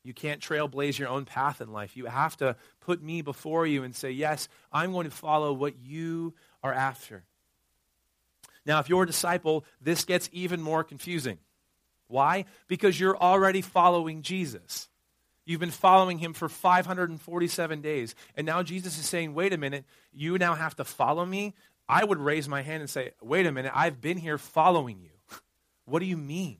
You 0.02 0.14
can't 0.14 0.40
trailblaze 0.40 0.98
your 0.98 1.08
own 1.08 1.24
path 1.26 1.60
in 1.60 1.72
life. 1.72 1.96
You 1.96 2.06
have 2.06 2.36
to 2.38 2.56
put 2.80 3.02
me 3.02 3.20
before 3.20 3.66
you 3.66 3.84
and 3.84 3.94
say, 3.94 4.10
Yes, 4.10 4.48
I'm 4.72 4.92
going 4.92 5.04
to 5.04 5.14
follow 5.14 5.52
what 5.52 5.74
you 5.78 6.34
are 6.62 6.72
after. 6.72 7.24
Now, 8.64 8.80
if 8.80 8.88
you're 8.88 9.02
a 9.02 9.06
disciple, 9.06 9.64
this 9.80 10.04
gets 10.04 10.28
even 10.32 10.60
more 10.60 10.84
confusing. 10.84 11.38
Why? 12.06 12.46
Because 12.66 12.98
you're 12.98 13.16
already 13.16 13.60
following 13.62 14.22
Jesus. 14.22 14.88
You've 15.48 15.60
been 15.60 15.70
following 15.70 16.18
him 16.18 16.34
for 16.34 16.46
547 16.46 17.80
days. 17.80 18.14
And 18.36 18.46
now 18.46 18.62
Jesus 18.62 18.98
is 18.98 19.06
saying, 19.06 19.32
wait 19.32 19.54
a 19.54 19.56
minute, 19.56 19.86
you 20.12 20.36
now 20.36 20.54
have 20.54 20.76
to 20.76 20.84
follow 20.84 21.24
me? 21.24 21.54
I 21.88 22.04
would 22.04 22.18
raise 22.18 22.46
my 22.46 22.60
hand 22.60 22.82
and 22.82 22.90
say, 22.90 23.12
wait 23.22 23.46
a 23.46 23.50
minute, 23.50 23.72
I've 23.74 23.98
been 23.98 24.18
here 24.18 24.36
following 24.36 25.00
you. 25.00 25.08
what 25.86 26.00
do 26.00 26.04
you 26.04 26.18
mean? 26.18 26.58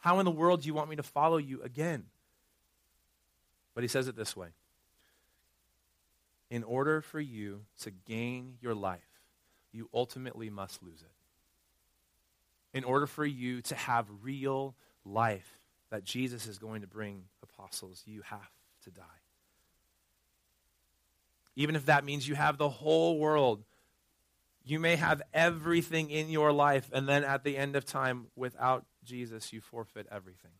How 0.00 0.18
in 0.18 0.26
the 0.26 0.30
world 0.30 0.60
do 0.60 0.66
you 0.66 0.74
want 0.74 0.90
me 0.90 0.96
to 0.96 1.02
follow 1.02 1.38
you 1.38 1.62
again? 1.62 2.04
But 3.74 3.84
he 3.84 3.88
says 3.88 4.06
it 4.06 4.16
this 4.16 4.36
way 4.36 4.48
In 6.50 6.62
order 6.62 7.00
for 7.00 7.20
you 7.20 7.62
to 7.80 7.90
gain 7.90 8.58
your 8.60 8.74
life, 8.74 9.00
you 9.72 9.88
ultimately 9.94 10.50
must 10.50 10.82
lose 10.82 11.00
it. 11.00 12.76
In 12.76 12.84
order 12.84 13.06
for 13.06 13.24
you 13.24 13.62
to 13.62 13.74
have 13.74 14.06
real 14.20 14.74
life 15.06 15.58
that 15.90 16.04
Jesus 16.04 16.46
is 16.46 16.58
going 16.58 16.82
to 16.82 16.86
bring 16.86 17.22
apostles, 17.64 18.02
you 18.06 18.22
have 18.22 18.50
to 18.84 18.90
die. 18.90 19.02
Even 21.56 21.76
if 21.76 21.86
that 21.86 22.04
means 22.04 22.26
you 22.26 22.34
have 22.34 22.58
the 22.58 22.68
whole 22.68 23.18
world, 23.18 23.62
you 24.64 24.80
may 24.80 24.96
have 24.96 25.22
everything 25.32 26.10
in 26.10 26.30
your 26.30 26.52
life, 26.52 26.90
and 26.92 27.08
then 27.08 27.22
at 27.22 27.44
the 27.44 27.56
end 27.56 27.76
of 27.76 27.84
time, 27.84 28.26
without 28.34 28.84
Jesus, 29.04 29.52
you 29.52 29.60
forfeit 29.60 30.06
everything. 30.10 30.50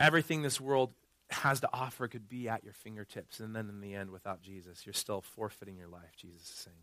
Everything 0.00 0.42
this 0.42 0.60
world 0.60 0.92
has 1.30 1.60
to 1.60 1.68
offer 1.72 2.08
could 2.08 2.28
be 2.28 2.48
at 2.48 2.64
your 2.64 2.72
fingertips, 2.72 3.40
and 3.40 3.54
then 3.54 3.68
in 3.68 3.80
the 3.80 3.94
end, 3.94 4.10
without 4.10 4.42
Jesus, 4.42 4.84
you're 4.84 4.92
still 4.92 5.20
forfeiting 5.20 5.76
your 5.76 5.88
life, 5.88 6.16
Jesus 6.16 6.42
is 6.42 6.56
saying. 6.56 6.76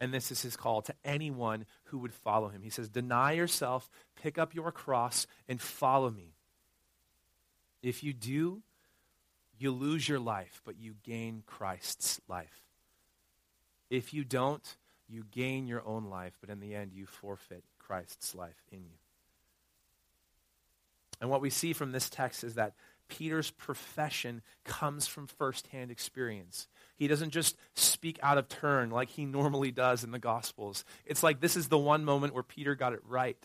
And 0.00 0.12
this 0.12 0.30
is 0.30 0.42
his 0.42 0.56
call 0.56 0.82
to 0.82 0.94
anyone 1.04 1.66
who 1.84 1.98
would 1.98 2.12
follow 2.12 2.48
him. 2.48 2.62
He 2.62 2.70
says, 2.70 2.88
Deny 2.88 3.32
yourself, 3.32 3.88
pick 4.20 4.38
up 4.38 4.54
your 4.54 4.70
cross, 4.70 5.26
and 5.48 5.60
follow 5.60 6.10
me. 6.10 6.33
If 7.84 8.02
you 8.02 8.14
do, 8.14 8.62
you 9.58 9.70
lose 9.70 10.08
your 10.08 10.18
life, 10.18 10.62
but 10.64 10.78
you 10.80 10.94
gain 11.04 11.42
Christ's 11.46 12.18
life. 12.28 12.62
If 13.90 14.14
you 14.14 14.24
don't, 14.24 14.64
you 15.06 15.24
gain 15.30 15.66
your 15.66 15.86
own 15.86 16.06
life, 16.06 16.32
but 16.40 16.48
in 16.48 16.60
the 16.60 16.74
end, 16.74 16.92
you 16.94 17.04
forfeit 17.04 17.62
Christ's 17.78 18.34
life 18.34 18.64
in 18.72 18.78
you. 18.78 18.96
And 21.20 21.28
what 21.28 21.42
we 21.42 21.50
see 21.50 21.74
from 21.74 21.92
this 21.92 22.08
text 22.08 22.42
is 22.42 22.54
that 22.54 22.72
Peter's 23.08 23.50
profession 23.50 24.40
comes 24.64 25.06
from 25.06 25.26
firsthand 25.26 25.90
experience. 25.90 26.68
He 26.96 27.06
doesn't 27.06 27.30
just 27.30 27.54
speak 27.74 28.18
out 28.22 28.38
of 28.38 28.48
turn 28.48 28.90
like 28.90 29.10
he 29.10 29.26
normally 29.26 29.70
does 29.70 30.04
in 30.04 30.10
the 30.10 30.18
Gospels. 30.18 30.86
It's 31.04 31.22
like 31.22 31.40
this 31.40 31.54
is 31.54 31.68
the 31.68 31.78
one 31.78 32.04
moment 32.04 32.32
where 32.32 32.42
Peter 32.42 32.74
got 32.74 32.94
it 32.94 33.02
right. 33.06 33.36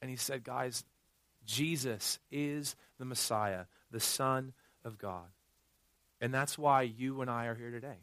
And 0.00 0.10
he 0.10 0.16
said, 0.16 0.42
Guys, 0.42 0.84
Jesus 1.46 2.18
is 2.30 2.76
the 2.98 3.04
Messiah, 3.04 3.64
the 3.90 4.00
Son 4.00 4.52
of 4.84 4.98
God. 4.98 5.26
And 6.20 6.32
that's 6.34 6.58
why 6.58 6.82
you 6.82 7.20
and 7.22 7.30
I 7.30 7.46
are 7.46 7.54
here 7.54 7.70
today. 7.70 7.98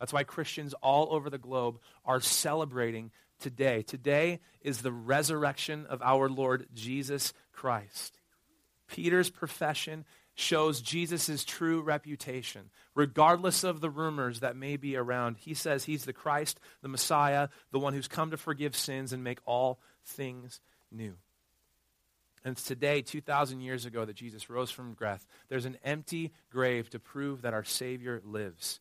That's 0.00 0.12
why 0.12 0.24
Christians 0.24 0.74
all 0.82 1.08
over 1.12 1.30
the 1.30 1.38
globe 1.38 1.78
are 2.04 2.20
celebrating 2.20 3.10
today. 3.40 3.82
Today 3.82 4.40
is 4.60 4.82
the 4.82 4.92
resurrection 4.92 5.86
of 5.86 6.02
our 6.02 6.28
Lord 6.28 6.66
Jesus 6.74 7.32
Christ. 7.52 8.20
Peter's 8.88 9.30
profession 9.30 10.04
shows 10.34 10.80
Jesus' 10.80 11.44
true 11.44 11.80
reputation, 11.80 12.70
regardless 12.94 13.62
of 13.62 13.80
the 13.80 13.90
rumors 13.90 14.40
that 14.40 14.56
may 14.56 14.76
be 14.76 14.96
around. 14.96 15.36
He 15.38 15.54
says 15.54 15.84
he's 15.84 16.04
the 16.04 16.12
Christ, 16.12 16.58
the 16.82 16.88
Messiah, 16.88 17.48
the 17.70 17.78
one 17.78 17.94
who's 17.94 18.08
come 18.08 18.32
to 18.32 18.36
forgive 18.36 18.74
sins 18.74 19.12
and 19.12 19.22
make 19.22 19.38
all 19.46 19.78
things 20.04 20.60
new. 20.90 21.14
And 22.44 22.56
today, 22.56 23.00
2,000 23.00 23.62
years 23.62 23.86
ago, 23.86 24.04
that 24.04 24.16
Jesus 24.16 24.50
rose 24.50 24.70
from 24.70 24.94
death. 24.94 25.26
There's 25.48 25.64
an 25.64 25.78
empty 25.82 26.32
grave 26.50 26.90
to 26.90 26.98
prove 26.98 27.42
that 27.42 27.54
our 27.54 27.64
Savior 27.64 28.20
lives. 28.24 28.80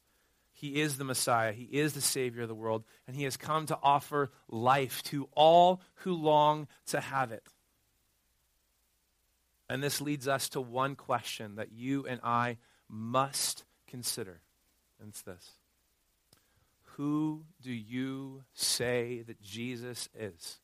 He 0.52 0.82
is 0.82 0.98
the 0.98 1.06
Messiah. 1.06 1.54
He 1.54 1.64
is 1.64 1.94
the 1.94 2.02
Savior 2.02 2.44
of 2.44 2.50
the 2.50 2.56
world. 2.56 2.84
And 3.08 3.16
He 3.16 3.24
has 3.24 3.38
come 3.38 3.66
to 3.68 3.80
offer 3.82 4.32
life 4.50 5.02
to 5.04 5.30
all 5.34 5.82
who 5.96 6.14
long 6.14 6.68
to 6.88 7.00
have 7.00 7.32
it. 7.32 7.44
And 9.70 9.82
this 9.82 10.02
leads 10.02 10.28
us 10.28 10.50
to 10.50 10.62
one 10.62 10.96
question 10.96 11.56
that 11.56 11.72
you 11.72 12.06
and 12.06 12.20
I 12.24 12.58
must 12.90 13.64
consider. 13.88 14.42
And 15.00 15.10
it's 15.10 15.22
this 15.22 15.52
Who 16.98 17.46
do 17.62 17.72
you 17.72 18.44
say 18.54 19.24
that 19.26 19.42
Jesus 19.42 20.10
is? 20.18 20.60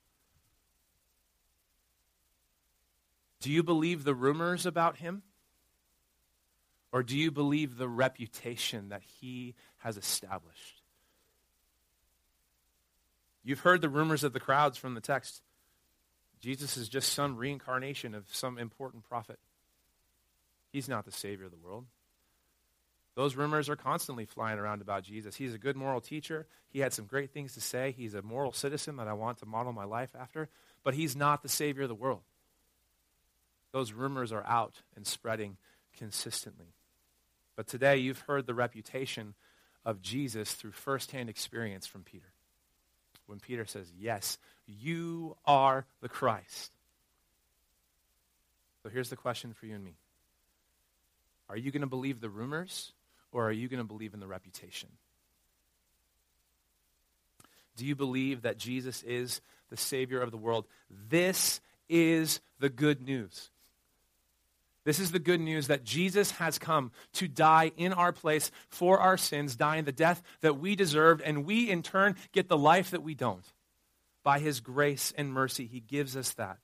Do 3.41 3.51
you 3.51 3.63
believe 3.63 4.03
the 4.03 4.15
rumors 4.15 4.65
about 4.65 4.97
him? 4.97 5.23
Or 6.91 7.03
do 7.03 7.17
you 7.17 7.31
believe 7.31 7.77
the 7.77 7.87
reputation 7.87 8.89
that 8.89 9.03
he 9.03 9.55
has 9.77 9.97
established? 9.97 10.81
You've 13.43 13.59
heard 13.59 13.81
the 13.81 13.89
rumors 13.89 14.23
of 14.23 14.33
the 14.33 14.39
crowds 14.39 14.77
from 14.77 14.95
the 14.95 15.01
text. 15.01 15.41
Jesus 16.39 16.77
is 16.77 16.89
just 16.89 17.13
some 17.13 17.37
reincarnation 17.37 18.15
of 18.15 18.25
some 18.31 18.57
important 18.57 19.03
prophet. 19.07 19.39
He's 20.71 20.89
not 20.89 21.05
the 21.05 21.11
Savior 21.11 21.45
of 21.45 21.51
the 21.51 21.57
world. 21.57 21.85
Those 23.15 23.35
rumors 23.35 23.69
are 23.69 23.75
constantly 23.75 24.25
flying 24.25 24.59
around 24.59 24.81
about 24.81 25.03
Jesus. 25.03 25.35
He's 25.35 25.53
a 25.53 25.57
good 25.57 25.75
moral 25.75 25.99
teacher. 25.99 26.47
He 26.69 26.79
had 26.79 26.93
some 26.93 27.05
great 27.05 27.31
things 27.31 27.53
to 27.53 27.61
say. 27.61 27.93
He's 27.97 28.13
a 28.13 28.21
moral 28.21 28.53
citizen 28.53 28.95
that 28.97 29.07
I 29.07 29.13
want 29.13 29.39
to 29.39 29.45
model 29.45 29.73
my 29.73 29.83
life 29.83 30.15
after. 30.17 30.47
But 30.83 30.93
he's 30.93 31.15
not 31.15 31.43
the 31.43 31.49
Savior 31.49 31.83
of 31.83 31.89
the 31.89 31.95
world. 31.95 32.21
Those 33.71 33.93
rumors 33.93 34.31
are 34.31 34.45
out 34.45 34.75
and 34.95 35.05
spreading 35.05 35.57
consistently. 35.97 36.73
But 37.55 37.67
today 37.67 37.97
you've 37.97 38.21
heard 38.21 38.47
the 38.47 38.53
reputation 38.53 39.35
of 39.85 40.01
Jesus 40.01 40.53
through 40.53 40.71
firsthand 40.71 41.29
experience 41.29 41.85
from 41.85 42.03
Peter. 42.03 42.33
When 43.27 43.39
Peter 43.39 43.65
says, 43.65 43.91
Yes, 43.97 44.37
you 44.65 45.35
are 45.45 45.85
the 46.01 46.09
Christ. 46.09 46.71
So 48.81 48.89
here's 48.89 49.09
the 49.09 49.15
question 49.15 49.53
for 49.53 49.65
you 49.65 49.75
and 49.75 49.83
me 49.83 49.97
Are 51.49 51.57
you 51.57 51.71
going 51.71 51.81
to 51.81 51.87
believe 51.87 52.21
the 52.21 52.29
rumors 52.29 52.93
or 53.31 53.47
are 53.47 53.51
you 53.51 53.67
going 53.67 53.81
to 53.81 53.87
believe 53.87 54.13
in 54.13 54.19
the 54.19 54.27
reputation? 54.27 54.89
Do 57.77 57.85
you 57.85 57.95
believe 57.95 58.41
that 58.41 58.57
Jesus 58.57 59.03
is 59.03 59.41
the 59.69 59.77
Savior 59.77 60.21
of 60.21 60.31
the 60.31 60.37
world? 60.37 60.65
This 61.09 61.61
is 61.87 62.41
the 62.59 62.69
good 62.69 63.01
news. 63.01 63.51
This 64.85 64.99
is 64.99 65.11
the 65.11 65.19
good 65.19 65.41
news 65.41 65.67
that 65.67 65.83
Jesus 65.83 66.31
has 66.31 66.57
come 66.57 66.91
to 67.13 67.27
die 67.27 67.71
in 67.75 67.93
our 67.93 68.11
place 68.11 68.49
for 68.69 68.99
our 68.99 69.17
sins, 69.17 69.55
dying 69.55 69.83
the 69.83 69.91
death 69.91 70.21
that 70.41 70.59
we 70.59 70.75
deserved, 70.75 71.21
and 71.21 71.45
we 71.45 71.69
in 71.69 71.83
turn 71.83 72.15
get 72.31 72.47
the 72.47 72.57
life 72.57 72.91
that 72.91 73.03
we 73.03 73.13
don't. 73.13 73.45
By 74.23 74.39
his 74.39 74.59
grace 74.61 75.13
and 75.17 75.33
mercy, 75.33 75.65
he 75.65 75.79
gives 75.79 76.15
us 76.15 76.33
that. 76.33 76.57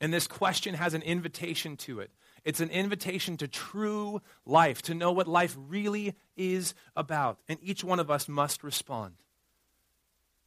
And 0.00 0.12
this 0.12 0.26
question 0.26 0.74
has 0.74 0.94
an 0.94 1.02
invitation 1.02 1.76
to 1.78 2.00
it. 2.00 2.10
It's 2.44 2.60
an 2.60 2.70
invitation 2.70 3.36
to 3.38 3.48
true 3.48 4.22
life, 4.46 4.82
to 4.82 4.94
know 4.94 5.12
what 5.12 5.26
life 5.26 5.56
really 5.58 6.14
is 6.36 6.74
about. 6.94 7.38
And 7.48 7.58
each 7.62 7.82
one 7.82 7.98
of 7.98 8.10
us 8.10 8.28
must 8.28 8.62
respond. 8.62 9.14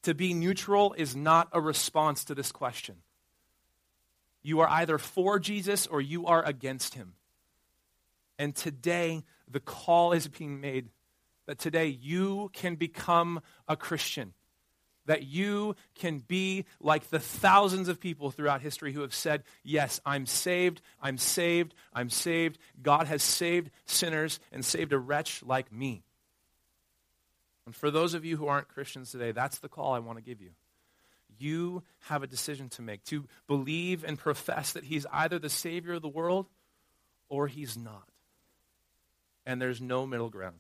To 0.04 0.14
be 0.14 0.34
neutral 0.34 0.94
is 0.98 1.16
not 1.16 1.50
a 1.52 1.62
response 1.62 2.24
to 2.26 2.36
this 2.36 2.52
question. 2.52 2.98
You 4.44 4.60
are 4.62 4.70
either 4.70 4.98
for 4.98 5.40
Jesus 5.40 5.88
or 5.88 6.02
you 6.02 6.26
are 6.26 6.44
against 6.44 6.96
him. 6.96 7.14
And 8.40 8.56
today, 8.56 9.24
the 9.48 9.60
call 9.60 10.14
is 10.14 10.28
being 10.28 10.62
made 10.62 10.90
that 11.46 11.60
today 11.60 11.88
you 11.88 12.50
can 12.54 12.76
become 12.76 13.42
a 13.68 13.76
Christian. 13.76 14.34
That 15.06 15.24
you 15.24 15.76
can 15.96 16.20
be 16.20 16.66
like 16.80 17.10
the 17.10 17.20
thousands 17.20 17.88
of 17.88 18.00
people 18.00 18.32
throughout 18.32 18.62
history 18.62 18.94
who 18.94 19.02
have 19.02 19.14
said, 19.14 19.44
Yes, 19.64 20.00
I'm 20.06 20.26
saved, 20.26 20.82
I'm 21.02 21.18
saved, 21.18 21.74
I'm 21.92 22.10
saved. 22.10 22.60
God 22.82 23.08
has 23.08 23.24
saved 23.24 23.72
sinners 23.86 24.40
and 24.52 24.64
saved 24.64 24.94
a 24.94 25.00
wretch 25.00 25.44
like 25.44 25.72
me. 25.72 26.04
And 27.66 27.76
for 27.76 27.92
those 27.92 28.14
of 28.14 28.26
you 28.26 28.38
who 28.38 28.48
aren't 28.48 28.68
Christians 28.68 29.12
today, 29.12 29.32
that's 29.32 29.60
the 29.60 29.70
call 29.70 29.94
I 29.94 30.00
want 30.00 30.18
to 30.18 30.24
give 30.24 30.42
you 30.42 30.52
you 31.42 31.84
have 32.02 32.24
a 32.24 32.28
decision 32.28 32.70
to 32.70 32.82
make 32.82 33.04
to 33.06 33.26
believe 33.48 34.04
and 34.04 34.18
profess 34.18 34.74
that 34.74 34.84
he's 34.84 35.06
either 35.12 35.40
the 35.40 35.50
Savior 35.50 35.94
of 35.94 36.02
the 36.02 36.10
world 36.10 36.48
or 37.30 37.48
he's 37.48 37.78
not. 37.78 38.08
And 39.46 39.62
there's 39.62 39.82
no 39.82 40.06
middle 40.06 40.30
ground. 40.30 40.58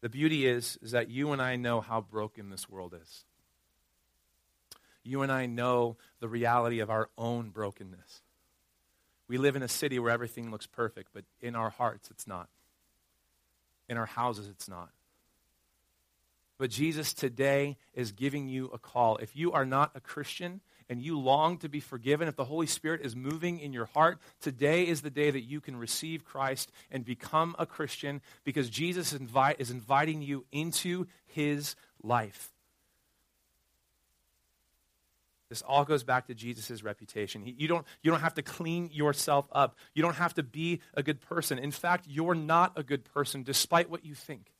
The 0.00 0.08
beauty 0.08 0.46
is, 0.46 0.78
is 0.82 0.92
that 0.92 1.10
you 1.10 1.32
and 1.32 1.40
I 1.40 1.56
know 1.56 1.80
how 1.80 2.00
broken 2.00 2.50
this 2.50 2.68
world 2.68 2.94
is. 3.00 3.24
You 5.02 5.22
and 5.22 5.30
I 5.30 5.46
know 5.46 5.96
the 6.20 6.28
reality 6.28 6.80
of 6.80 6.90
our 6.90 7.10
own 7.18 7.50
brokenness. 7.50 8.22
We 9.28 9.38
live 9.38 9.56
in 9.56 9.62
a 9.62 9.68
city 9.68 9.98
where 9.98 10.10
everything 10.10 10.50
looks 10.50 10.66
perfect, 10.66 11.10
but 11.12 11.24
in 11.40 11.56
our 11.56 11.70
hearts, 11.70 12.10
it's 12.10 12.26
not. 12.26 12.48
In 13.88 13.96
our 13.96 14.06
houses, 14.06 14.48
it's 14.48 14.68
not. 14.68 14.90
But 16.58 16.70
Jesus 16.70 17.12
today 17.12 17.76
is 17.94 18.12
giving 18.12 18.48
you 18.48 18.70
a 18.72 18.78
call. 18.78 19.16
If 19.16 19.34
you 19.34 19.52
are 19.52 19.64
not 19.64 19.90
a 19.94 20.00
Christian 20.00 20.60
and 20.88 21.02
you 21.02 21.18
long 21.18 21.58
to 21.58 21.68
be 21.68 21.80
forgiven, 21.80 22.28
if 22.28 22.36
the 22.36 22.44
Holy 22.44 22.66
Spirit 22.66 23.00
is 23.02 23.16
moving 23.16 23.58
in 23.58 23.72
your 23.72 23.86
heart, 23.86 24.18
today 24.40 24.86
is 24.86 25.02
the 25.02 25.10
day 25.10 25.30
that 25.30 25.42
you 25.42 25.60
can 25.60 25.76
receive 25.76 26.24
Christ 26.24 26.70
and 26.90 27.04
become 27.04 27.56
a 27.58 27.66
Christian 27.66 28.20
because 28.44 28.70
Jesus 28.70 29.12
is 29.12 29.70
inviting 29.70 30.22
you 30.22 30.44
into 30.52 31.06
his 31.26 31.74
life. 32.02 32.52
This 35.48 35.62
all 35.62 35.84
goes 35.84 36.04
back 36.04 36.26
to 36.28 36.34
Jesus' 36.34 36.82
reputation. 36.82 37.42
you, 37.44 37.68
don't, 37.68 37.86
you 38.02 38.10
don't 38.10 38.20
have 38.20 38.34
to 38.34 38.42
clean 38.42 38.90
yourself 38.92 39.46
up. 39.52 39.76
You 39.94 40.02
don't 40.02 40.16
have 40.16 40.34
to 40.34 40.42
be 40.42 40.80
a 40.94 41.02
good 41.02 41.20
person. 41.20 41.58
In 41.58 41.70
fact, 41.70 42.06
you're 42.08 42.34
not 42.34 42.72
a 42.76 42.82
good 42.82 43.04
person 43.04 43.42
despite 43.42 43.90
what 43.90 44.04
you 44.04 44.14
think. 44.14 44.53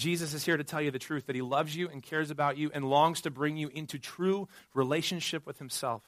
Jesus 0.00 0.32
is 0.32 0.46
here 0.46 0.56
to 0.56 0.64
tell 0.64 0.80
you 0.80 0.90
the 0.90 0.98
truth 0.98 1.26
that 1.26 1.36
he 1.36 1.42
loves 1.42 1.76
you 1.76 1.90
and 1.90 2.02
cares 2.02 2.30
about 2.30 2.56
you 2.56 2.70
and 2.72 2.88
longs 2.88 3.20
to 3.20 3.30
bring 3.30 3.58
you 3.58 3.68
into 3.68 3.98
true 3.98 4.48
relationship 4.72 5.46
with 5.46 5.58
himself. 5.58 6.02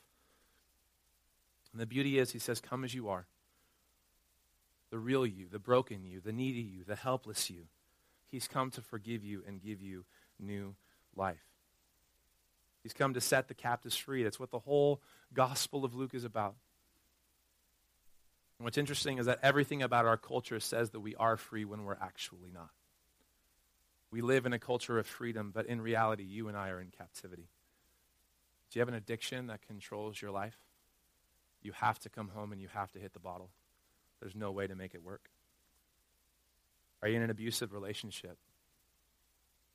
And 1.72 1.80
the 1.80 1.84
beauty 1.84 2.18
is, 2.18 2.32
he 2.32 2.38
says, 2.38 2.58
Come 2.58 2.84
as 2.84 2.94
you 2.94 3.10
are. 3.10 3.26
The 4.90 4.98
real 4.98 5.26
you, 5.26 5.46
the 5.46 5.58
broken 5.58 6.06
you, 6.06 6.20
the 6.20 6.32
needy 6.32 6.62
you, 6.62 6.84
the 6.84 6.96
helpless 6.96 7.50
you. 7.50 7.66
He's 8.30 8.48
come 8.48 8.70
to 8.70 8.80
forgive 8.80 9.24
you 9.24 9.42
and 9.46 9.62
give 9.62 9.82
you 9.82 10.06
new 10.40 10.74
life. 11.14 11.44
He's 12.82 12.94
come 12.94 13.12
to 13.12 13.20
set 13.20 13.48
the 13.48 13.54
captives 13.54 13.96
free. 13.96 14.22
That's 14.22 14.40
what 14.40 14.50
the 14.50 14.58
whole 14.58 15.02
Gospel 15.34 15.84
of 15.84 15.94
Luke 15.94 16.14
is 16.14 16.24
about. 16.24 16.54
And 18.58 18.64
what's 18.64 18.78
interesting 18.78 19.18
is 19.18 19.26
that 19.26 19.40
everything 19.42 19.82
about 19.82 20.06
our 20.06 20.16
culture 20.16 20.60
says 20.60 20.90
that 20.90 21.00
we 21.00 21.14
are 21.16 21.36
free 21.36 21.66
when 21.66 21.84
we're 21.84 21.98
actually 22.00 22.50
not. 22.54 22.70
We 24.12 24.20
live 24.20 24.44
in 24.44 24.52
a 24.52 24.58
culture 24.58 24.98
of 24.98 25.06
freedom, 25.06 25.50
but 25.54 25.66
in 25.66 25.80
reality, 25.80 26.22
you 26.22 26.46
and 26.48 26.56
I 26.56 26.68
are 26.68 26.80
in 26.80 26.88
captivity. 26.96 27.48
Do 28.70 28.78
you 28.78 28.80
have 28.80 28.88
an 28.88 28.94
addiction 28.94 29.46
that 29.46 29.66
controls 29.66 30.20
your 30.20 30.30
life? 30.30 30.58
You 31.62 31.72
have 31.72 31.98
to 32.00 32.10
come 32.10 32.28
home 32.28 32.52
and 32.52 32.60
you 32.60 32.68
have 32.68 32.92
to 32.92 32.98
hit 32.98 33.14
the 33.14 33.18
bottle. 33.18 33.48
There's 34.20 34.36
no 34.36 34.52
way 34.52 34.66
to 34.66 34.74
make 34.74 34.94
it 34.94 35.02
work. 35.02 35.30
Are 37.00 37.08
you 37.08 37.16
in 37.16 37.22
an 37.22 37.30
abusive 37.30 37.72
relationship 37.72 38.36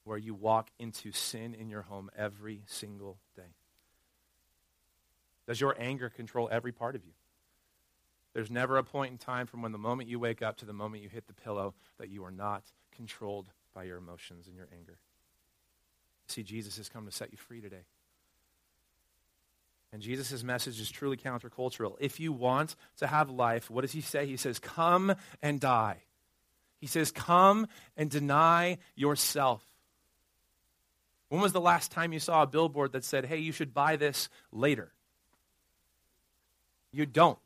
where 0.03 0.19
you 0.19 0.35
walk 0.35 0.69
into 0.77 1.11
sin 1.11 1.55
in 1.55 1.67
your 1.67 1.81
home 1.81 2.11
every 2.15 2.61
single 2.67 3.17
day? 3.35 3.55
Does 5.47 5.59
your 5.59 5.75
anger 5.79 6.09
control 6.09 6.47
every 6.51 6.71
part 6.71 6.95
of 6.95 7.03
you? 7.03 7.13
There's 8.33 8.51
never 8.51 8.77
a 8.77 8.83
point 8.83 9.11
in 9.11 9.17
time 9.17 9.47
from 9.47 9.63
when 9.63 9.71
the 9.71 9.79
moment 9.79 10.09
you 10.09 10.19
wake 10.19 10.43
up 10.43 10.57
to 10.57 10.65
the 10.65 10.73
moment 10.73 11.01
you 11.01 11.09
hit 11.09 11.25
the 11.25 11.33
pillow 11.33 11.73
that 11.97 12.09
you 12.09 12.23
are 12.23 12.31
not 12.31 12.63
controlled 12.95 13.49
by 13.77 13.83
your 13.83 13.97
emotions 13.97 14.47
and 14.47 14.55
your 14.55 14.67
anger. 14.75 14.97
See, 16.29 16.41
Jesus 16.41 16.77
has 16.77 16.89
come 16.89 17.05
to 17.05 17.11
set 17.11 17.31
you 17.31 17.37
free 17.37 17.61
today. 17.61 17.85
And 19.93 20.01
Jesus' 20.01 20.41
message 20.41 20.81
is 20.81 20.89
truly 20.89 21.15
countercultural. 21.15 21.95
If 21.99 22.19
you 22.19 22.33
want 22.33 22.75
to 22.97 23.05
have 23.05 23.29
life, 23.29 23.69
what 23.69 23.81
does 23.81 23.91
he 23.91 24.01
say? 24.01 24.25
He 24.25 24.35
says, 24.35 24.57
Come 24.57 25.13
and 25.43 25.59
die. 25.59 25.97
He 26.79 26.87
says, 26.87 27.11
Come 27.11 27.67
and 27.95 28.09
deny 28.09 28.79
yourself. 28.95 29.63
When 31.29 31.39
was 31.39 31.53
the 31.53 31.61
last 31.61 31.91
time 31.91 32.13
you 32.13 32.19
saw 32.19 32.41
a 32.41 32.47
billboard 32.47 32.93
that 32.93 33.03
said, 33.03 33.25
Hey, 33.25 33.37
you 33.37 33.51
should 33.51 33.75
buy 33.75 33.95
this 33.95 34.27
later? 34.51 34.91
You 36.91 37.05
don't. 37.05 37.37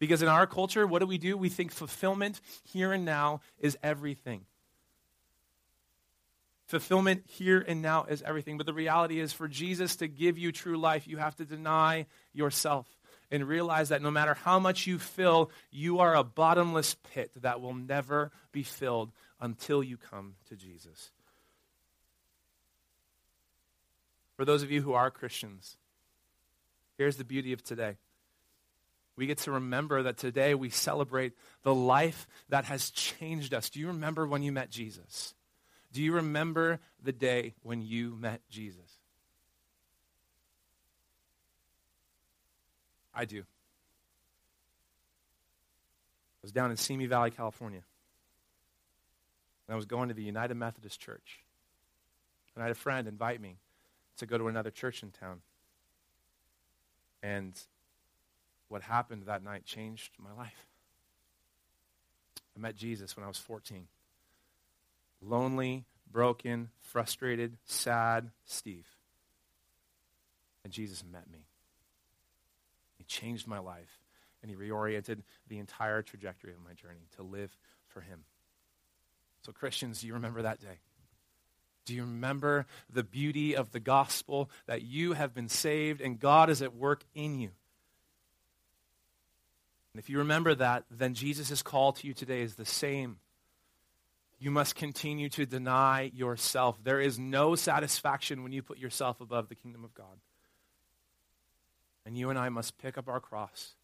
Because 0.00 0.22
in 0.22 0.28
our 0.28 0.48
culture, 0.48 0.88
what 0.88 0.98
do 0.98 1.06
we 1.06 1.18
do? 1.18 1.36
We 1.36 1.50
think 1.50 1.70
fulfillment 1.70 2.40
here 2.64 2.92
and 2.92 3.04
now 3.04 3.42
is 3.60 3.78
everything. 3.80 4.46
Fulfillment 6.66 7.24
here 7.26 7.64
and 7.66 7.82
now 7.82 8.04
is 8.04 8.22
everything. 8.22 8.56
But 8.56 8.66
the 8.66 8.72
reality 8.72 9.20
is, 9.20 9.32
for 9.32 9.48
Jesus 9.48 9.96
to 9.96 10.08
give 10.08 10.38
you 10.38 10.50
true 10.50 10.78
life, 10.78 11.06
you 11.06 11.18
have 11.18 11.36
to 11.36 11.44
deny 11.44 12.06
yourself 12.32 12.86
and 13.30 13.46
realize 13.46 13.90
that 13.90 14.02
no 14.02 14.10
matter 14.10 14.34
how 14.34 14.58
much 14.58 14.86
you 14.86 14.98
fill, 14.98 15.50
you 15.70 15.98
are 15.98 16.14
a 16.14 16.24
bottomless 16.24 16.96
pit 17.12 17.30
that 17.42 17.60
will 17.60 17.74
never 17.74 18.30
be 18.52 18.62
filled 18.62 19.12
until 19.40 19.82
you 19.82 19.96
come 19.96 20.36
to 20.48 20.56
Jesus. 20.56 21.10
For 24.36 24.44
those 24.44 24.62
of 24.62 24.70
you 24.70 24.82
who 24.82 24.94
are 24.94 25.10
Christians, 25.10 25.76
here's 26.96 27.16
the 27.16 27.24
beauty 27.24 27.52
of 27.52 27.62
today. 27.62 27.96
We 29.16 29.26
get 29.26 29.38
to 29.38 29.52
remember 29.52 30.04
that 30.04 30.16
today 30.16 30.54
we 30.54 30.70
celebrate 30.70 31.34
the 31.62 31.74
life 31.74 32.26
that 32.48 32.64
has 32.64 32.90
changed 32.90 33.54
us. 33.54 33.70
Do 33.70 33.80
you 33.80 33.88
remember 33.88 34.26
when 34.26 34.42
you 34.42 34.50
met 34.50 34.70
Jesus? 34.70 35.34
Do 35.94 36.02
you 36.02 36.12
remember 36.14 36.80
the 37.04 37.12
day 37.12 37.54
when 37.62 37.80
you 37.80 38.16
met 38.16 38.40
Jesus? 38.50 38.98
I 43.14 43.24
do. 43.26 43.38
I 43.38 43.44
was 46.42 46.50
down 46.50 46.72
in 46.72 46.76
Simi 46.76 47.06
Valley, 47.06 47.30
California. 47.30 47.82
And 49.68 49.74
I 49.74 49.76
was 49.76 49.86
going 49.86 50.08
to 50.08 50.14
the 50.14 50.24
United 50.24 50.56
Methodist 50.56 50.98
Church. 50.98 51.44
And 52.56 52.64
I 52.64 52.66
had 52.66 52.72
a 52.72 52.78
friend 52.78 53.06
invite 53.06 53.40
me 53.40 53.58
to 54.16 54.26
go 54.26 54.36
to 54.36 54.48
another 54.48 54.72
church 54.72 55.04
in 55.04 55.12
town. 55.12 55.42
And 57.22 57.56
what 58.66 58.82
happened 58.82 59.22
that 59.26 59.44
night 59.44 59.64
changed 59.64 60.10
my 60.18 60.32
life. 60.32 60.66
I 62.56 62.60
met 62.60 62.74
Jesus 62.74 63.16
when 63.16 63.22
I 63.22 63.28
was 63.28 63.38
14 63.38 63.86
lonely, 65.26 65.84
broken, 66.10 66.70
frustrated, 66.80 67.56
sad 67.64 68.30
Steve. 68.44 68.86
And 70.62 70.72
Jesus 70.72 71.02
met 71.10 71.30
me. 71.30 71.46
He 72.96 73.04
changed 73.04 73.46
my 73.46 73.58
life, 73.58 74.00
and 74.42 74.50
He 74.50 74.56
reoriented 74.56 75.22
the 75.48 75.58
entire 75.58 76.02
trajectory 76.02 76.52
of 76.52 76.64
my 76.64 76.72
journey 76.72 77.06
to 77.16 77.22
live 77.22 77.56
for 77.88 78.00
Him. 78.00 78.20
So, 79.42 79.52
Christians, 79.52 80.00
do 80.00 80.06
you 80.06 80.14
remember 80.14 80.42
that 80.42 80.60
day? 80.60 80.78
Do 81.84 81.94
you 81.94 82.02
remember 82.02 82.66
the 82.90 83.04
beauty 83.04 83.54
of 83.54 83.72
the 83.72 83.80
gospel 83.80 84.48
that 84.66 84.82
you 84.82 85.12
have 85.12 85.34
been 85.34 85.50
saved 85.50 86.00
and 86.00 86.18
God 86.18 86.48
is 86.48 86.62
at 86.62 86.74
work 86.74 87.04
in 87.14 87.38
you? 87.38 87.50
And 89.92 90.00
if 90.00 90.08
you 90.08 90.18
remember 90.18 90.54
that, 90.54 90.84
then 90.90 91.14
Jesus' 91.14 91.62
call 91.62 91.92
to 91.92 92.06
you 92.06 92.14
today 92.14 92.40
is 92.40 92.54
the 92.54 92.64
same 92.64 93.18
you 94.38 94.50
must 94.50 94.74
continue 94.74 95.28
to 95.30 95.46
deny 95.46 96.10
yourself. 96.14 96.78
There 96.82 97.00
is 97.00 97.18
no 97.18 97.54
satisfaction 97.54 98.42
when 98.42 98.52
you 98.52 98.62
put 98.62 98.78
yourself 98.78 99.20
above 99.20 99.48
the 99.48 99.54
kingdom 99.54 99.84
of 99.84 99.94
God. 99.94 100.18
And 102.06 102.18
you 102.18 102.30
and 102.30 102.38
I 102.38 102.48
must 102.48 102.78
pick 102.78 102.98
up 102.98 103.08
our 103.08 103.20
cross 103.20 103.74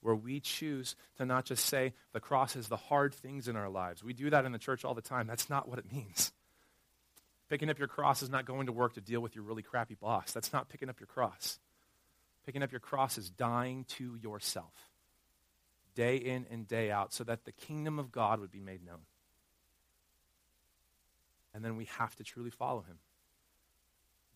where 0.00 0.16
we 0.16 0.40
choose 0.40 0.96
to 1.18 1.26
not 1.26 1.44
just 1.44 1.66
say 1.66 1.92
the 2.12 2.20
cross 2.20 2.56
is 2.56 2.68
the 2.68 2.76
hard 2.76 3.14
things 3.14 3.48
in 3.48 3.56
our 3.56 3.68
lives. 3.68 4.02
We 4.02 4.12
do 4.12 4.30
that 4.30 4.44
in 4.44 4.52
the 4.52 4.58
church 4.58 4.84
all 4.84 4.94
the 4.94 5.02
time. 5.02 5.26
That's 5.26 5.50
not 5.50 5.68
what 5.68 5.78
it 5.78 5.92
means. 5.92 6.32
Picking 7.48 7.68
up 7.68 7.78
your 7.78 7.88
cross 7.88 8.22
is 8.22 8.30
not 8.30 8.46
going 8.46 8.66
to 8.66 8.72
work 8.72 8.94
to 8.94 9.00
deal 9.00 9.20
with 9.20 9.34
your 9.34 9.44
really 9.44 9.62
crappy 9.62 9.94
boss. 9.94 10.32
That's 10.32 10.52
not 10.52 10.68
picking 10.68 10.88
up 10.88 11.00
your 11.00 11.08
cross. 11.08 11.58
Picking 12.46 12.62
up 12.62 12.72
your 12.72 12.80
cross 12.80 13.18
is 13.18 13.28
dying 13.28 13.84
to 13.96 14.16
yourself 14.22 14.72
day 15.94 16.16
in 16.16 16.46
and 16.50 16.66
day 16.66 16.90
out 16.90 17.12
so 17.12 17.24
that 17.24 17.44
the 17.44 17.52
kingdom 17.52 17.98
of 17.98 18.10
God 18.12 18.40
would 18.40 18.50
be 18.50 18.60
made 18.60 18.84
known 18.84 19.00
and 21.54 21.64
then 21.64 21.76
we 21.76 21.86
have 21.98 22.14
to 22.16 22.24
truly 22.24 22.50
follow 22.50 22.82
him. 22.82 22.98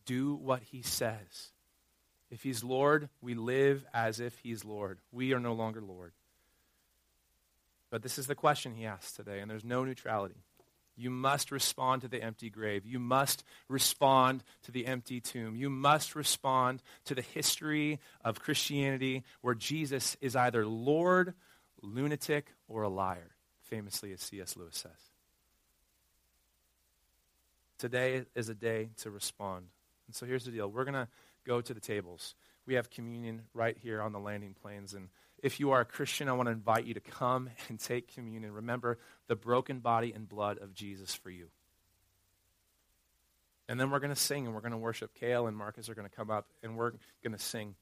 Do 0.05 0.35
what 0.35 0.63
he 0.63 0.83
says. 0.83 1.53
If 2.31 2.43
he's 2.43 2.65
Lord, 2.65 3.09
we 3.21 3.35
live 3.35 3.85
as 3.95 4.21
if 4.21 4.39
he's 4.39 4.65
Lord. 4.65 4.99
We 5.13 5.33
are 5.35 5.41
no 5.41 5.53
longer 5.53 5.81
Lord. 5.81 6.13
But 7.91 8.03
this 8.03 8.19
is 8.19 8.27
the 8.27 8.35
question 8.35 8.75
he 8.75 8.87
asks 8.87 9.13
today, 9.13 9.39
and 9.39 9.51
there's 9.51 9.65
no 9.65 9.85
neutrality. 9.85 10.43
You 10.97 11.11
must 11.11 11.51
respond 11.51 12.03
to 12.03 12.09
the 12.09 12.23
empty 12.23 12.51
grave. 12.51 12.87
You 12.87 12.99
must 12.99 13.45
respond 13.69 14.45
to 14.65 14.73
the 14.73 14.87
empty 14.87 15.21
tomb. 15.21 15.57
You 15.57 15.71
must 15.71 16.15
respond 16.15 16.83
to 17.07 17.15
the 17.15 17.23
history 17.23 18.01
of 18.25 18.41
Christianity 18.41 19.25
where 19.41 19.55
Jesus 19.55 20.17
is 20.21 20.37
either 20.37 20.67
Lord, 20.67 21.35
lunatic, 21.83 22.47
or 22.69 22.83
a 22.83 22.89
liar, 22.89 23.35
famously 23.63 24.13
as 24.13 24.21
C.S. 24.21 24.57
Lewis 24.57 24.77
says. 24.77 25.14
Today 27.85 28.25
is 28.35 28.49
a 28.49 28.55
day 28.55 28.89
to 29.03 29.11
respond. 29.11 29.67
And 30.07 30.17
so 30.17 30.25
here's 30.25 30.47
the 30.47 30.51
deal 30.51 30.71
we're 30.71 30.85
going 30.85 30.95
to 30.95 31.07
go 31.47 31.61
to 31.61 31.75
the 31.75 31.83
tables. 31.83 32.35
We 32.65 32.77
have 32.77 32.89
communion 32.89 33.43
right 33.53 33.77
here 33.77 34.01
on 34.01 34.13
the 34.13 34.19
landing 34.19 34.55
planes. 34.55 34.95
And 34.95 35.11
if 35.43 35.61
you 35.61 35.73
are 35.73 35.83
a 35.83 35.85
Christian, 35.85 36.31
I 36.31 36.33
want 36.33 36.47
to 36.47 36.53
invite 36.53 36.87
you 36.87 36.95
to 36.95 37.01
come 37.01 37.51
and 37.69 37.79
take 37.79 38.15
communion. 38.15 38.51
Remember 38.53 38.97
the 39.27 39.37
broken 39.37 39.81
body 39.81 40.15
and 40.15 40.27
blood 40.27 40.57
of 40.63 40.73
Jesus 40.73 41.15
for 41.15 41.29
you. 41.29 41.49
And 43.69 43.79
then 43.79 43.91
we're 43.91 44.01
going 44.01 44.15
to 44.15 44.17
sing 44.17 44.47
and 44.47 44.55
we're 44.55 44.63
going 44.63 44.73
to 44.73 44.79
worship. 44.79 45.13
Kale 45.13 45.47
and 45.47 45.55
Marcus 45.55 45.91
are 45.91 45.95
going 45.95 46.09
to 46.09 46.17
come 46.17 46.31
up 46.31 46.47
and 46.63 46.79
we're 46.79 46.93
going 47.23 47.37
to 47.37 47.39
sing. 47.39 47.75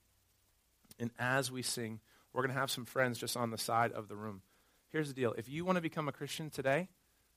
And 0.99 1.13
as 1.17 1.53
we 1.53 1.63
sing, 1.63 2.01
we're 2.33 2.43
going 2.43 2.53
to 2.53 2.59
have 2.59 2.73
some 2.73 2.87
friends 2.87 3.19
just 3.19 3.37
on 3.37 3.53
the 3.53 3.59
side 3.59 3.93
of 3.93 4.09
the 4.09 4.17
room. 4.17 4.43
Here's 4.89 5.07
the 5.07 5.15
deal 5.15 5.33
if 5.35 5.49
you 5.49 5.65
want 5.65 5.77
to 5.77 5.81
become 5.81 6.09
a 6.09 6.13
Christian 6.13 6.51
today, 6.51 6.89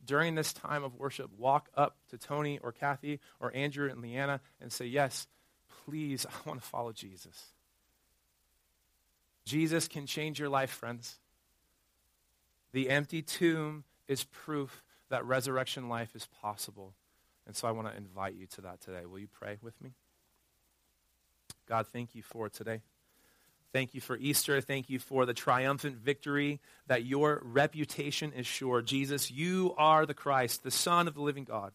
during 0.03 0.35
this 0.35 0.53
time 0.53 0.83
of 0.83 0.95
worship, 0.95 1.31
walk 1.37 1.69
up 1.75 1.97
to 2.09 2.17
Tony 2.17 2.59
or 2.61 2.71
Kathy 2.71 3.19
or 3.39 3.55
Andrew 3.55 3.89
and 3.89 4.01
Leanna 4.01 4.41
and 4.61 4.71
say, 4.71 4.85
Yes, 4.85 5.27
please, 5.85 6.25
I 6.25 6.49
want 6.49 6.61
to 6.61 6.67
follow 6.67 6.91
Jesus. 6.91 7.53
Jesus 9.45 9.87
can 9.87 10.07
change 10.07 10.39
your 10.39 10.49
life, 10.49 10.71
friends. 10.71 11.19
The 12.71 12.89
empty 12.89 13.21
tomb 13.21 13.83
is 14.07 14.23
proof 14.23 14.83
that 15.09 15.23
resurrection 15.25 15.87
life 15.87 16.15
is 16.15 16.27
possible. 16.41 16.93
And 17.47 17.55
so 17.55 17.67
I 17.67 17.71
want 17.71 17.87
to 17.89 17.95
invite 17.95 18.33
you 18.33 18.47
to 18.47 18.61
that 18.61 18.81
today. 18.81 19.05
Will 19.05 19.19
you 19.19 19.27
pray 19.27 19.57
with 19.61 19.79
me? 19.81 19.93
God, 21.67 21.87
thank 21.87 22.15
you 22.15 22.23
for 22.23 22.49
today. 22.49 22.81
Thank 23.75 23.93
you 23.93 23.99
for 23.99 24.15
Easter. 24.15 24.61
Thank 24.61 24.89
you 24.89 24.99
for 24.99 25.25
the 25.25 25.33
triumphant 25.33 25.97
victory 25.97 26.61
that 26.87 27.03
your 27.03 27.41
reputation 27.43 28.31
is 28.31 28.47
sure. 28.47 28.81
Jesus, 28.81 29.29
you 29.29 29.75
are 29.77 30.05
the 30.05 30.13
Christ, 30.13 30.63
the 30.63 30.71
Son 30.71 31.09
of 31.09 31.13
the 31.13 31.21
living 31.21 31.43
God. 31.43 31.73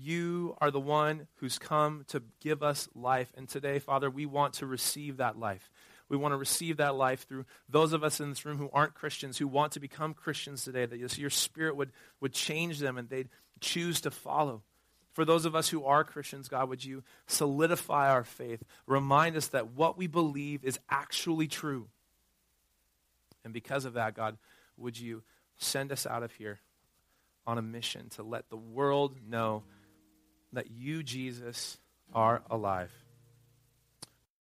You 0.00 0.56
are 0.60 0.72
the 0.72 0.80
one 0.80 1.28
who's 1.36 1.60
come 1.60 2.04
to 2.08 2.24
give 2.40 2.64
us 2.64 2.88
life. 2.92 3.32
And 3.36 3.48
today, 3.48 3.78
Father, 3.78 4.10
we 4.10 4.26
want 4.26 4.54
to 4.54 4.66
receive 4.66 5.18
that 5.18 5.38
life. 5.38 5.70
We 6.08 6.16
want 6.16 6.32
to 6.32 6.36
receive 6.36 6.78
that 6.78 6.96
life 6.96 7.24
through 7.28 7.44
those 7.68 7.92
of 7.92 8.02
us 8.02 8.18
in 8.18 8.30
this 8.30 8.44
room 8.44 8.58
who 8.58 8.70
aren't 8.72 8.94
Christians, 8.94 9.38
who 9.38 9.46
want 9.46 9.74
to 9.74 9.80
become 9.80 10.14
Christians 10.14 10.64
today, 10.64 10.86
that 10.86 11.16
your 11.16 11.30
spirit 11.30 11.76
would, 11.76 11.92
would 12.20 12.32
change 12.32 12.80
them 12.80 12.98
and 12.98 13.08
they'd 13.08 13.28
choose 13.60 14.00
to 14.00 14.10
follow. 14.10 14.64
For 15.14 15.24
those 15.24 15.44
of 15.44 15.54
us 15.54 15.68
who 15.68 15.84
are 15.84 16.04
Christians, 16.04 16.48
God, 16.48 16.68
would 16.68 16.84
you 16.84 17.02
solidify 17.26 18.10
our 18.10 18.24
faith? 18.24 18.62
Remind 18.86 19.36
us 19.36 19.46
that 19.48 19.72
what 19.72 19.96
we 19.96 20.06
believe 20.06 20.64
is 20.64 20.78
actually 20.90 21.48
true. 21.48 21.88
And 23.44 23.52
because 23.52 23.84
of 23.84 23.94
that, 23.94 24.14
God, 24.14 24.36
would 24.76 24.98
you 24.98 25.22
send 25.56 25.92
us 25.92 26.06
out 26.06 26.22
of 26.22 26.32
here 26.32 26.58
on 27.46 27.58
a 27.58 27.62
mission 27.62 28.08
to 28.10 28.22
let 28.22 28.48
the 28.50 28.56
world 28.56 29.16
know 29.28 29.62
that 30.52 30.70
you, 30.70 31.02
Jesus, 31.02 31.78
are 32.12 32.42
alive. 32.50 32.90